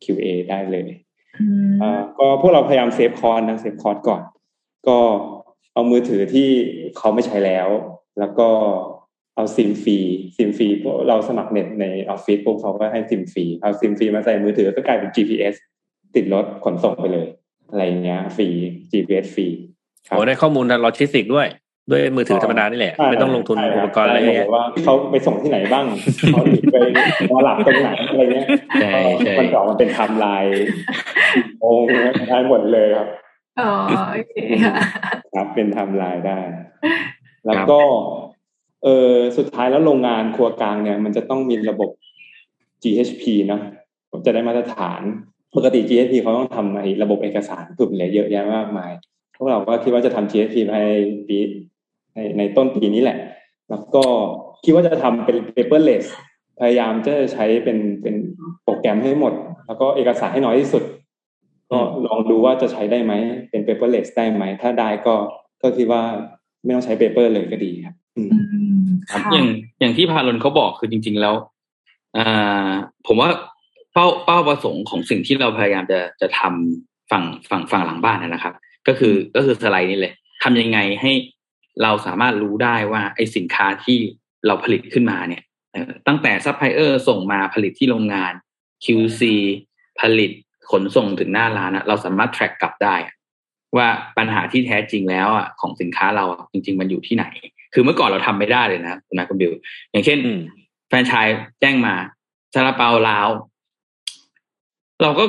[0.04, 0.88] QA ได้เลย
[1.40, 4.22] อืมอ่าก็พวกเราพยายาม save cost นะ save cost ก่อน
[4.88, 4.98] ก็
[5.80, 6.48] เอามือถือที่
[6.96, 7.68] เขาไม่ใช้แล้ว
[8.18, 8.48] แล้วก็
[9.36, 9.98] เอาซิมฟรี
[10.36, 15.54] ซิมฟรีพวกเราสมัครเน็ตในออฟฟิศพวกเขาก็ให้ซิมฟรีเอาซิมฟรีมาใส่มือถือก็กลายเป็น GPS
[16.14, 17.26] ติดรถขนส่งไปเลย
[17.70, 18.48] อะไรอย่างเงี้ยฟรี
[18.92, 19.46] GPS ฟรี
[20.06, 21.46] ครับโอ้ได้ข้อมูลทางโลจิสติกด้วย
[21.90, 25.86] ด้วยมือถือธรรมดานี่แหละใช่ไม่ต้องลงทุนใช่อุคปบกรณ์อะไรเยอะใช่แยะว่าเขาไปส่งที่ไหนบ้าง
[26.32, 26.76] เขาหนีไป
[27.30, 28.46] นอนหลับตรงไหนอะไรเงี้ย
[28.80, 30.64] ใช่ใช่มันจะออกมาเป็นไทม์ไลน์
[31.60, 31.70] โอ้
[32.28, 33.08] ได้หมดเลยครับ
[33.60, 33.70] อ๋อ
[34.12, 34.76] โอเคค่ะ
[35.34, 36.38] ครับเป็นไทม์ไลน์ได้
[37.46, 37.80] แล้วก็
[38.84, 41.90] เออสุดท้ายแล้วโรงงานครัวกลางเนี่ย มันจะต้องมีระบบ
[42.82, 43.60] GHP เนอะ
[44.10, 45.00] ผมจะได้มาตรฐาน
[45.56, 48.92] ปกติ GHP เขาต้องทำไอ้ระบบเอกสารผึ่มเลยเยอะแยะมากมาย
[49.36, 50.90] พวกเราก็คิดว่าจะทำ GHP ภายใน
[51.28, 51.38] ปี
[52.14, 53.18] ในในต้นปีนี้แหละ
[53.70, 54.04] แล้วก็
[54.64, 56.06] คิดว่าจะทำเป็น paperless
[56.58, 58.14] พยายามจะใช้เป็นเป็น
[58.62, 59.34] โปรแกรมให้หมด
[59.66, 60.82] แล้วก็เอกสารให้น้อยที่สุด
[61.70, 63.12] ก็ลองดูว่าจะใช้ได้ไหม
[63.50, 65.14] เป็น paperless ได้ไหม ถ้าได้ก็
[65.62, 66.02] ก็คิดว่า
[66.62, 69.46] ไม่ต้องใช้ paper เลยก็ดีครับอืมอืมครับค่ะอย่าง
[69.80, 71.34] อย่างที่พาลนเขาบอกคือจริง ๆแล้ว
[72.16, 72.70] อ่า
[73.06, 73.30] ผมว่า
[73.92, 78.54] เป้าเป้าประสงค์ของสิ่งที่เราพยายามจะจะทำฝั่งฝั่งฝั่งหลังบ้านนะนะครับ
[78.88, 81.12] ก็คือก็คือสไลด์นี่เลยทำยังไงให้
[81.82, 83.98] เราสามารถรู้ได้ว่าไอ้สินค้าที่
[84.46, 88.32] เราผลิตขึ้นมาเนี่ยเอ่อตั้งแต่ซัพพลายเออร์ส่งมาผลิตที่โรงงาน
[88.84, 89.22] QC
[90.00, 90.30] ผลิต
[90.70, 93.14] ขนส่งถึงหน้าร้านอะเราสามารถ track กลับได้อะ
[93.76, 97.24] ว่าปัญหาที่แท้จริงแล้วอะของสินค้าเราอะจริง ๆ มันอยู่ที่ไหน
[97.74, 99.52] คือเมื่อก่อนเราทำไม่ได้เลยนะคุณนายคุณบิว
[99.90, 100.40] อย่างเช่นอืม
[100.88, 101.26] แฟรนไชาย
[101.60, 101.94] แจ้งมา
[102.54, 103.28] ซาลาเปาลาว
[105.02, 105.24] เราก็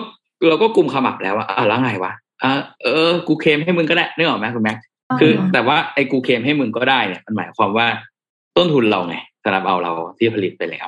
[0.47, 2.51] เราก็กลุ่มขมับแล้วว่าอะแล้วไงวะอะ
[2.83, 4.77] เออ กูเคลมให้มึงก็ได้นึกออกไหมคุณแม็ก
[5.19, 7.87] คือแต่ว่าไอ้กูเคลมให้มึงก็ได้เนี่ยมันหมายความว่า
[8.57, 10.87] ต้นทุนเราไงซาลาเปาเราที่ผลิตไปแล้ว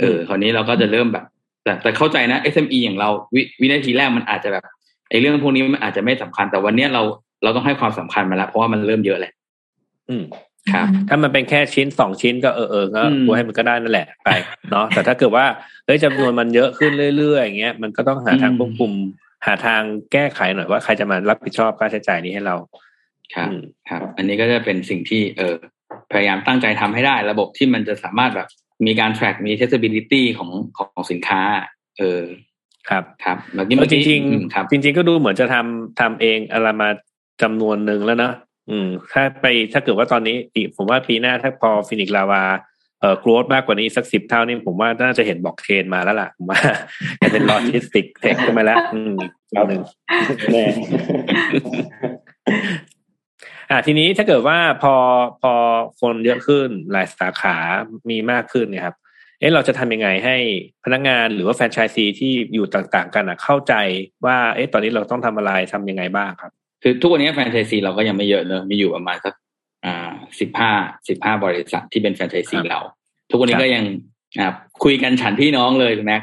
[0.00, 1.24] เออ คราวนี้เราก็จะเริ่มแบบ
[1.64, 4.64] แต่แต่เข้าใจนะ SME อย่างเราววินาทีแรกมันอาจจะแบบ
[5.10, 7.02] ไอ้เรื่องพวกนี้มันอาจจะไม่สำคัญ แต่วันเนี้ยเรา
[7.42, 9.32] เราต้องให้ความสำคัญมาแล้ว เพราะว่ามันเริ่มเยอะแหละ
[10.08, 10.24] อืม
[10.72, 14.28] ครับ ถ้ามันเป็นแค่ชิ้นสองชิ้นก็เออเออก็อืมกูให้มันก็ได้นั่นแหละไป
[14.70, 15.44] เนาะแต่ถ้าเกิดว่า
[15.86, 18.92] เฮ้ยจำนวนมันเยอะขึ้นเรื่อยๆอย่างเงี้ยมันก็ต้องหาทางควบคุม
[19.46, 19.82] หาทาง
[20.12, 22.56] แก้ไขหน่อยว่าใครจะมารับผิดชอบค่าใช้จ่ายนี้ให้เรา
[23.34, 25.54] ครับอืมครับ อันนี้ก็จะเป็นสิ่งที่เออ
[26.12, 28.48] พยายามตั้งใจทำให้ได้ ระบบที่มันจะสามารถแบบ
[28.86, 31.42] มีการ track มี traceability ของของสินค้า
[31.98, 32.22] เออ
[32.88, 36.88] ครับครับเมื่อเอกี้อเมื่อจกี้ริงอืมครับๆจริง ๆ ก็ดูเหมือนจะทำทำเองอะไรมา
[37.42, 38.32] จำนวนหนึ่งแล้วนะ
[38.70, 42.42] อืม ถ้าไปถ้าเกิดว่าตอนนี้อีกผมว่าปีหน้าถ้าพอฟินิกลาวา
[43.00, 46.60] เอ่อ growth มากกว่านี้สักสิบเท่านี่ผมว่าน่าจะเห็นบล็อกเชนมาแล้วล่ะผมว่า
[47.20, 49.14] จะเป็นลอจิสติกเทคขึ้นมาแล้ว อืม
[49.50, 49.82] อีกหนึ่ง
[50.52, 50.64] แน่
[53.70, 54.94] อ่าทีนี้ถ้าเกิดว่าพอ
[55.42, 55.52] พอ
[56.00, 57.56] คนเยอะขึ้นหลายสาขา
[58.10, 58.96] มีมากขึ้นเนี่ยครับ
[59.40, 60.36] เอ๊ะเราจะทำยังไงให้
[60.84, 63.74] พนักงานหรือว่าแฟรนไชส์ซีที่อยู่ต่างๆ กันอะเข้าใจ
[64.26, 66.50] ว่า เอ๊ะตอนนี้เราต้องทำอะไรทำยังไงบ้างครับ
[66.82, 69.34] คือทุกวันนี้แฟรนไชส์ซีเราก็ยังไม่เยอะเนอะมีอยู่ประมาณสัก
[69.84, 70.72] อ่าสิบห้า
[71.08, 72.80] สิบห้าบริษัทที่เป็นแฟรนไชส์ซีครับเรา
[73.30, 73.84] ทุกวันนี้ครับก็ยัง
[74.38, 74.48] อ่า
[74.84, 76.22] คุยกันฉันพี่น้องเลยแม็ก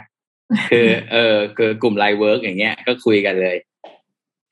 [0.70, 3.58] คือ เออคือกลุ่มไลน์เวิร์กอย่างเงี้ยก็คุยกันเลย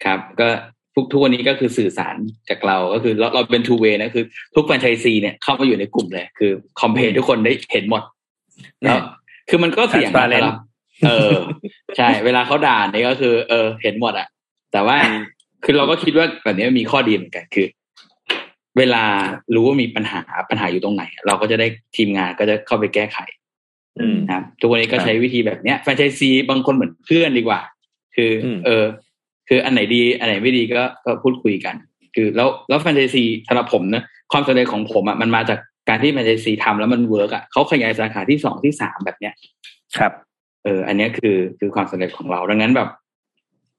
[0.04, 0.50] ครับ ก็
[0.96, 2.16] ทุกทุกวันนี้ก็คือสื่อสาร
[2.50, 4.24] จากเราก็คือเราเราเป็น two way นะคือ
[4.56, 8.04] ทุกแฟรนไชส์ซีเนี่ยเข้ามาอยู่ในกลุ่มเลย คือคอมเพลทุกคนได้เห็นหมด
[8.84, 9.00] แล้ว
[9.50, 10.58] คือมันก็เสี่ยงนะ Transparent ครับ
[11.06, 11.34] เออ
[11.98, 14.28] ใช่ เวลาเขาด่าเนี่ยก็คือ เออ เห็นหมดอะ
[14.72, 14.98] แต่ว่า
[15.64, 17.68] คือเราก็คิดว่าแบบนี้มีข้อดีเหมือนกันคือ
[18.78, 19.04] เวลา
[19.56, 23.18] รู้ว่ามีปัญหาปัญหาอยู่ตรงไหน เราก็จะได้ทีมงานก็จะเข้าไปแก้ไข
[24.00, 27.62] อืมนะครับทุกวันนี้ก็ครับใช้วิธีแบบเนี้ยแฟรนไชส์ซีบางคนเหมือนเพื่อนดีกว่า
[28.16, 28.86] คืออมเออ
[29.48, 31.76] คืออันไหนดี อันไหนไม่ดีก็ก็พูดคุยกัน
[32.16, 39.34] คือแล้วแล้วแฟรนไชส์ซีสำหรับผมนะความสำเร็จของผมอะมันมาจากการที่แฟรนไชส์ซีทำแล้วมัน work อะเขาขยายสาขาที่สองที่สามแบบเนี้ย
[39.98, 40.12] ครับ
[40.64, 42.90] เออ อันเนี้ยคือคือความสำเร็จของเราดังนั้นแบบ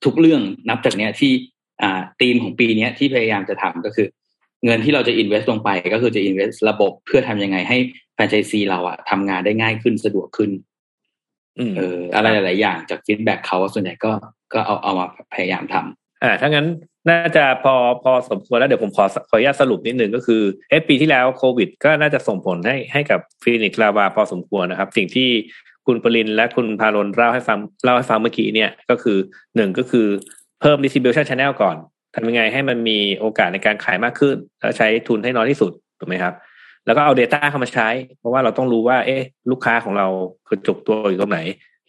[0.05, 1.33] ทุกเรื่องนับจากเนี้ยที่
[1.83, 4.07] อ่าธีมของปีเนี้ยที่พยายามจะทำก็คือ
[4.65, 7.77] เงินที่เราจะ invest ลงไปก็คือจะ invest ระบบเพื่อทำยังไงให้
[8.15, 10.66] แฟรนไชส์ซีเราอะทำงานได้ง่ายขึ้นสะดวกขึ้นอืม
[11.77, 14.13] เอออะไรหลายๆอย่างจาก feedback เขาส่วนใหญ่ก็
[14.53, 16.67] ก็เอาเอามาพยายามทำอ่าถ้างั้น
[17.11, 25.29] น่าจะพอพอสมควรแล้วเดี๋ยวผมขอขออนุญาตสรุปนิดนึงก็คือเอะปีที่แล้วโควิด ก็น่าจะส่งผลให้ให้กับฟินิกซ์ลาวาพอสมควรนะครับ สิ่งที่
[25.87, 29.19] คุณปรินและคุณพารนเล่าให้ฟังเล่าให้ฟังเมื่อกี้เนี่ยก็คือ
[29.57, 30.07] หนึ่งก็คือ
[30.61, 31.77] เพิ่ม distribution channel ก่อน
[32.15, 36.35] ทำยังไงให้มันมีโอกาสในการขายมากขึ้น แล้วใช้ทุนให้น้อยที่สุดถูกไหมครับ
[36.87, 40.07] แล้วก็เอา Data เข้ามาใช้ เพราะว่าเราต้องรู้ว่า เอ๊ะ ลูกค้าของเรา
[40.49, 41.41] คือกระจุกตัวอยู่ตรงไหน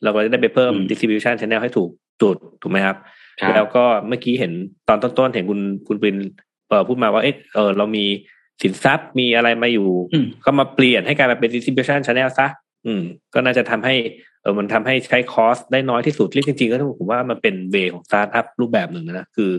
[0.04, 1.90] เราก็จะได้ไปเพิ่มอืม distribution channel ให้ถูก
[2.22, 2.98] จุดถูกไหมครับ
[3.42, 4.52] ครับ แล้วก็เมื่อกี้เห็น
[4.88, 6.18] ตอนต้นๆเห็นคุณคุณปริน
[6.70, 8.06] เอ่อพูดมาว่าเอ๊ะเออเรามี
[8.62, 12.48] สินทรัพย์มีอะไรมาอยู่อืมก็มาเปลี่ยนให้กลายมาเป็น distribution channel ซะ
[12.86, 13.02] อืม
[13.34, 13.96] ก็น่าจะทำให้
[14.42, 19.52] เออมันทำให้ใช้ cost ได้น้อยที่สุดที่จริงๆก็ต้องผมว่ามันเป็น way ของสตาร์ทอัพรูปแบบหนึ่งนะคือ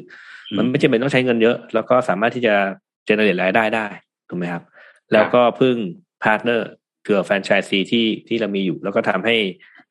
[0.57, 2.55] มันไม่จำเป็นต้องใช้เงินเยอะ แล้วก็สามารถที่จะ
[3.07, 3.87] generate รายได้ได้
[4.29, 4.63] ถูกไหมครับ
[5.13, 5.77] แล้วก็พึ่ง
[6.23, 9.37] partner คือแฟรนไชส์ซีที่ที่เรามีอยู่ แล้วก็ทำให้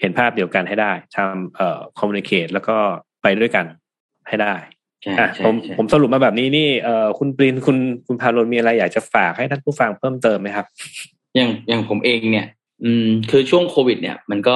[0.01, 2.77] เห็นภาพเดียวกันให้ได้ทำเอ่อ communicate แล้วก็
[3.21, 3.65] ไปด้วยกัน
[4.27, 4.53] ให้ได้
[5.01, 10.65] ใช่อะใช่ผมใช่ผมสรุปมาแบบนี้นี่เอ่อคุณปรินคุณคุณพารนมีอะไรอยากจะฝากให้ท่านผู้ฟังเพิ่มเติมไหมครับ
[11.35, 12.47] อย่างอย่างผมเองเนี่ย
[12.83, 14.55] อืมคือช่วงโควิด เนี่ย มันก็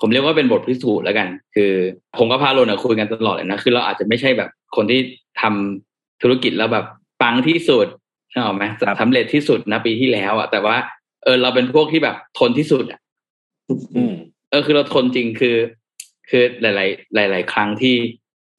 [0.00, 1.72] ผมเรียกว่าเป็นบทพิสูจน์แล้วกัน คือ
[2.18, 5.00] ผมกับพาโลนะคุยกันตลอดเลยนะคือเราอาจจะไม่ใช่แบบคนที่
[5.40, 6.86] ทำธุรกิจแล้วแบบ
[7.22, 7.86] ปังที่สุด
[8.30, 10.76] ใช่ไหมครับสำเร็จที่สุดนะปีที่แล้วอะแต่ว่า
[11.24, 13.00] เออ เราเป็นพวกที่แบบทนที่สุดอะ
[13.96, 14.14] อืม
[14.50, 15.56] เออคือเราทนจริงคือ
[16.30, 16.64] คือห
[17.18, 17.96] ลาย ๆ หลาย ๆ ครั้งที่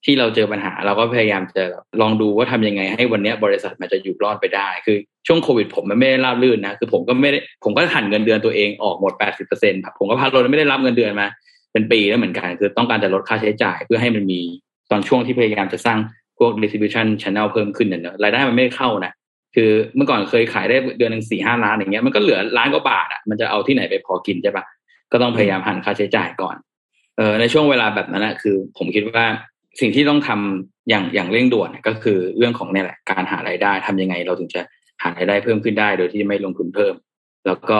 [0.06, 1.64] ที่เราเจอปัญหา เราก็พยายามจะ
[2.02, 4.98] ลองดูว่าทำยังไงให้วันเนี้ยบริษัทมันจะอยู่รอดไปได้ คือ
[5.28, 11.28] ช่วงโควิด ผมมันไม่ได้ราบรื่นนะคือผมก็ไม่ได้ผมก็หันเงินเดือนตัวเองออกหมด80เปอร์เซ็นต์ผมก็พาโลไม่ได้รับเงินเดือนมา
[11.72, 14.42] เป็นปีแล้วเหมือนกัน คือต้องการจะลดค่าใช้จ่ายเพื่อให้มันมี
[14.92, 16.00] ตอนช่วงที่พยายามจะสร้าง
[16.38, 19.12] พวก distribution channel เพิ่มขึ้นเนี่ยเนอะรายได้มันไม่ได้เข้านะ
[19.56, 24.66] คือเมื่อก่อนเคยขายได้เดือนหนึ่งสี่ห้าล้านอย่างเงี้ยมันก็เหลือล้านกว่าบาทอะมันจะเอาที่ไหนไปพอกินใช่ปะ
[25.12, 26.56] ก็ต้องพยายามหันค่าใช้จ่ายก่อน
[27.18, 29.26] เออในช่วงเวลาแบบนั้นนะคือ ผมคิดว่า
[29.80, 34.62] สิ่งที่ต้องทำอย่างอย่างเร่งด่วนก็คือเรื่องของเนี่ยแหละการหารายได้ทำยังไง เราถึงจะ
[35.04, 36.94] หารายได้เพิ่มขึ้นได้ โดยที่ไม่ลงทุนเพิ่ม
[37.46, 37.80] แล้วก็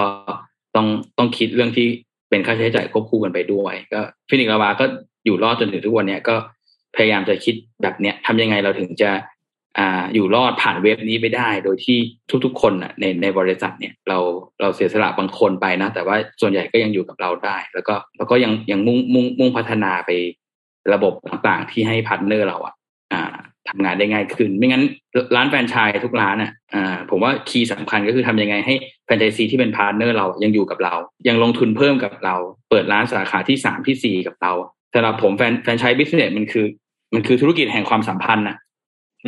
[0.76, 1.88] ต้องต้องคิดเรื่องที่
[2.30, 4.86] เป็นค่าใช้จ่ายควบคู่กันไปด้วย ก็ฟินิกซ์ลาวาก็
[5.26, 6.36] อยู่รอดจนถึงทุกวันเนี้ยก็
[6.96, 9.10] พยายามจะคิดแบบเนี้ยทำยังไงเราถึงจะ
[9.80, 11.98] อ่าอยู่รอดผ่าน wave นี้ไปได้ โดยที่
[12.46, 14.18] ทุกๆ คนน่ะในในบริษัทเนี่ยเรา
[14.62, 20.12] เราเสียสละบางคนไปนะ แต่ว่าส่วนใหญ่ก็ยังอยู่กับเราได้ แล้วก็แล้วก็ยังยังมุ่งมุ่งมุ่งพัฒนาไป
[20.94, 22.74] ระบบต่างๆ ที่ให้ partner เราอะ
[23.14, 23.36] อ่า
[23.70, 24.84] ทำงานได้ง่ายขึ้น ไม่งั้น
[25.36, 28.74] ร้านแฟรนไชส์ทุกร้านอะอ่าผมว่า key สำคัญก็คือทำยังไงให้
[29.06, 30.96] แฟรนไชส์ซีที่เป็น partner เรายังอยู่กับเรา
[31.28, 32.36] ยังลงทุนเพิ่มกับเรา
[32.70, 34.52] เปิดร้านสาขาที่สามที่สี่กับเรา
[34.94, 36.66] สำหรับผมแฟรน franchise business มันคือ
[37.14, 38.58] มันคือธุรกิจแห่งความสัมพันธ์น่ะ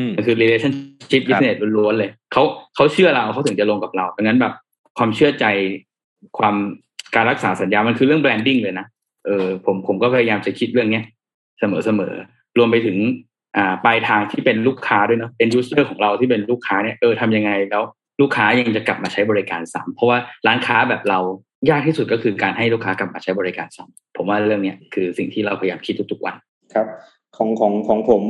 [0.09, 2.43] มมันคือ relationship ครับ business ล้วนๆเลยเขา
[2.75, 4.53] เขาเชื่อเราเขาถึงจะลงกับเราดังนั้นแบบ
[4.97, 5.45] ความเชื่อใจ
[6.37, 6.55] ความ
[7.15, 8.85] การรักษาสัญญา มันคือเรื่อง branding เลยนะ
[9.25, 11.03] เออผมผมก็พยายามจะคิดเรื่องเนี้ย
[11.59, 12.13] เสมอเสมอ
[12.57, 12.97] รวมไปถึง
[13.57, 17.83] อ่าปลายทางที่เป็นลูกค้าด้วยเนาะ end user ของเราที่เป็นลูกค้าเนี่ยเออทำยังไงแล้ว
[18.21, 20.17] ลูกค้ายังจะกลับมาใช้บริการซ้ำเพราะว่า
[20.47, 21.19] ร้านค้าแบบเรา
[21.69, 26.35] ยากที่สุดก็คือการให้ลูกค้ากลับมาใช้บริการซ้ำผมว่าเรื่องเนี้ยคือสิ่งที่เราพยายามคิดทุกๆวัน
[26.73, 26.87] ครับ
[27.37, 28.23] ของของของผม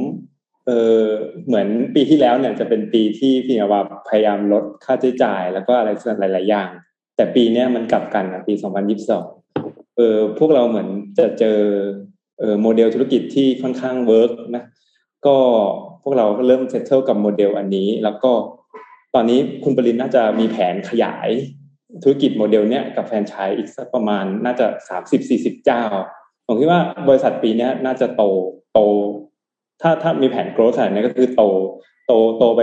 [0.68, 1.04] เออ
[1.48, 5.90] เหมือนปีที่แล้วเนี่ยจะเป็นปีที่พี่นวาพยายามลดค่าใช้จ่าย แล้วก็อะไร
[6.20, 6.70] หลาย ๆ อย่าง
[7.16, 8.54] แต่ปีเนี้ยมันกลับกันนะปี
[9.26, 10.88] 2022เออพวกเราเหมือน
[11.20, 11.60] จะเจอ
[12.40, 14.64] เออโมเดลธุรกิจที่ค่อนข้าง work นะ
[15.26, 15.38] ก็
[16.04, 18.32] พวกเราก็เริ่ม settle กับโมเดลอันนี้ แล้วก็
[19.16, 21.30] ตอนนี้คุณปรินน่าจะมีแผนขยาย
[22.04, 25.84] ธุรกิจโมเดลเนี้ยกับแฟรนไชส์อีกสักประมาณน่าจะสามสิบสี่สิบเจ้า
[26.48, 28.24] ผมคิดว่าบริษัทปีนี้น่าจะโต
[28.74, 28.80] โต
[29.82, 31.42] ถ้าถ้ามีแผน grow ขนาดนี้ก็คือโต
[32.06, 32.62] โตโตไป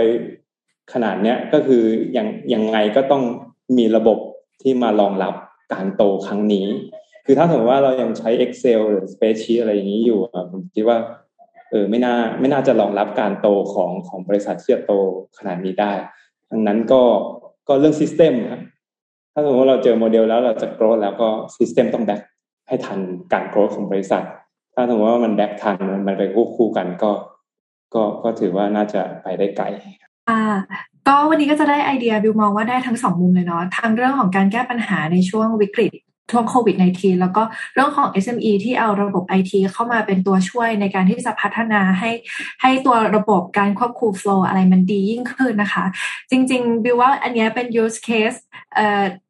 [0.93, 1.83] ขนาดเนี้ยก็คือ
[2.17, 3.23] ยังยังไงก็ต้อง
[3.77, 4.17] มีระบบ
[4.61, 5.33] ที่มารองรับ
[5.73, 6.65] การโตครั้งนี้
[7.25, 10.19] คือถ้าสมมติว่าเรายังใช้ Excel หรือ Spreadsheet อะไรอย่างนี้อยู่
[10.51, 10.97] ผมคิดว่า
[11.69, 14.93] เออไม่น่าไม่น่าจะรองรับการโตของของบริษัทที่จะโต
[15.37, 15.93] ขนาดนี้ได้
[16.51, 17.01] ดังนั้นก็
[17.67, 18.61] ก็เรื่อง system ครับ
[19.33, 22.21] ถ้าสมมติว่าเราเจอโมเดลแล้วเราจะ grow แล้วก็ system ต้อง back
[22.67, 22.99] ให้ทัน
[23.33, 24.23] การ grow ของบริษัท
[24.75, 27.11] ถ้าสมมติว่ามัน back ทันมันไปคู่คู่กันก็
[27.93, 29.65] ก็ก็ถือว่าน่าจะไปได้ไกล
[30.29, 30.41] อ่า
[31.07, 35.91] ก็วันนี้ก็จะได้ไอเดียบิวมองว่าได้ทั้งสองมุมเลยเนาะทั้งเรื่องของการแก้ปัญหาในช่วงวิกฤต
[36.31, 37.43] ช่วงโควิด -19 แล้วก็
[37.73, 42.11] เรื่องของ SME ที่เอาระบบ IT เข้ามาเป็นตัวช่วยในการที่จะพัฒนาให้
[42.61, 45.85] ให้ตัวระบบการควบคุม flow อะไรมันดียิ่งขึ้นนะคะ
[46.31, 48.50] จริง ๆ บิวว่าอันนี้เป็น use case เอ่อ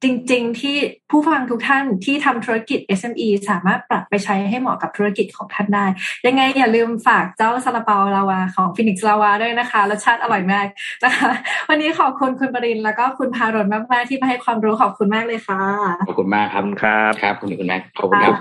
[0.03, 0.77] จริง ๆ ที่
[1.11, 5.85] ผู้ฟังทุกท่านที่ทำธุรกิจ SME สามารถปรับไปใช้ให้เหมาะกับธุรกิจของท่านได้
[6.27, 10.67] ยังไงอย่าลืมฝากเจ้าซาลาเปาลาวาของฟินิกซ์ลาวาด้วยนะคะรสชาติอร่อยมาก
[11.03, 11.31] นะคะ
[11.69, 15.61] วันนี้ขอบคุณคุณปรินแล้วก็คุณพารนมากๆที่มาให้ความรู้ขอบคุณมากเลยค่ะ
[16.07, 18.35] ขอบคุณมากครับครับครับคุณคุณแม็กขอบคุณครับ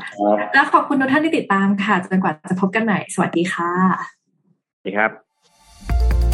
[0.55, 3.70] และขอบคุณทุกท่านที่ติดตามค่ะจนกว่าจะพบกันใหม่สวัสดีค่ะ
[4.76, 5.11] สวัสดีครับ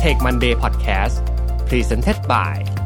[0.02, 1.16] Tech Monday Podcast
[1.68, 2.85] Presented by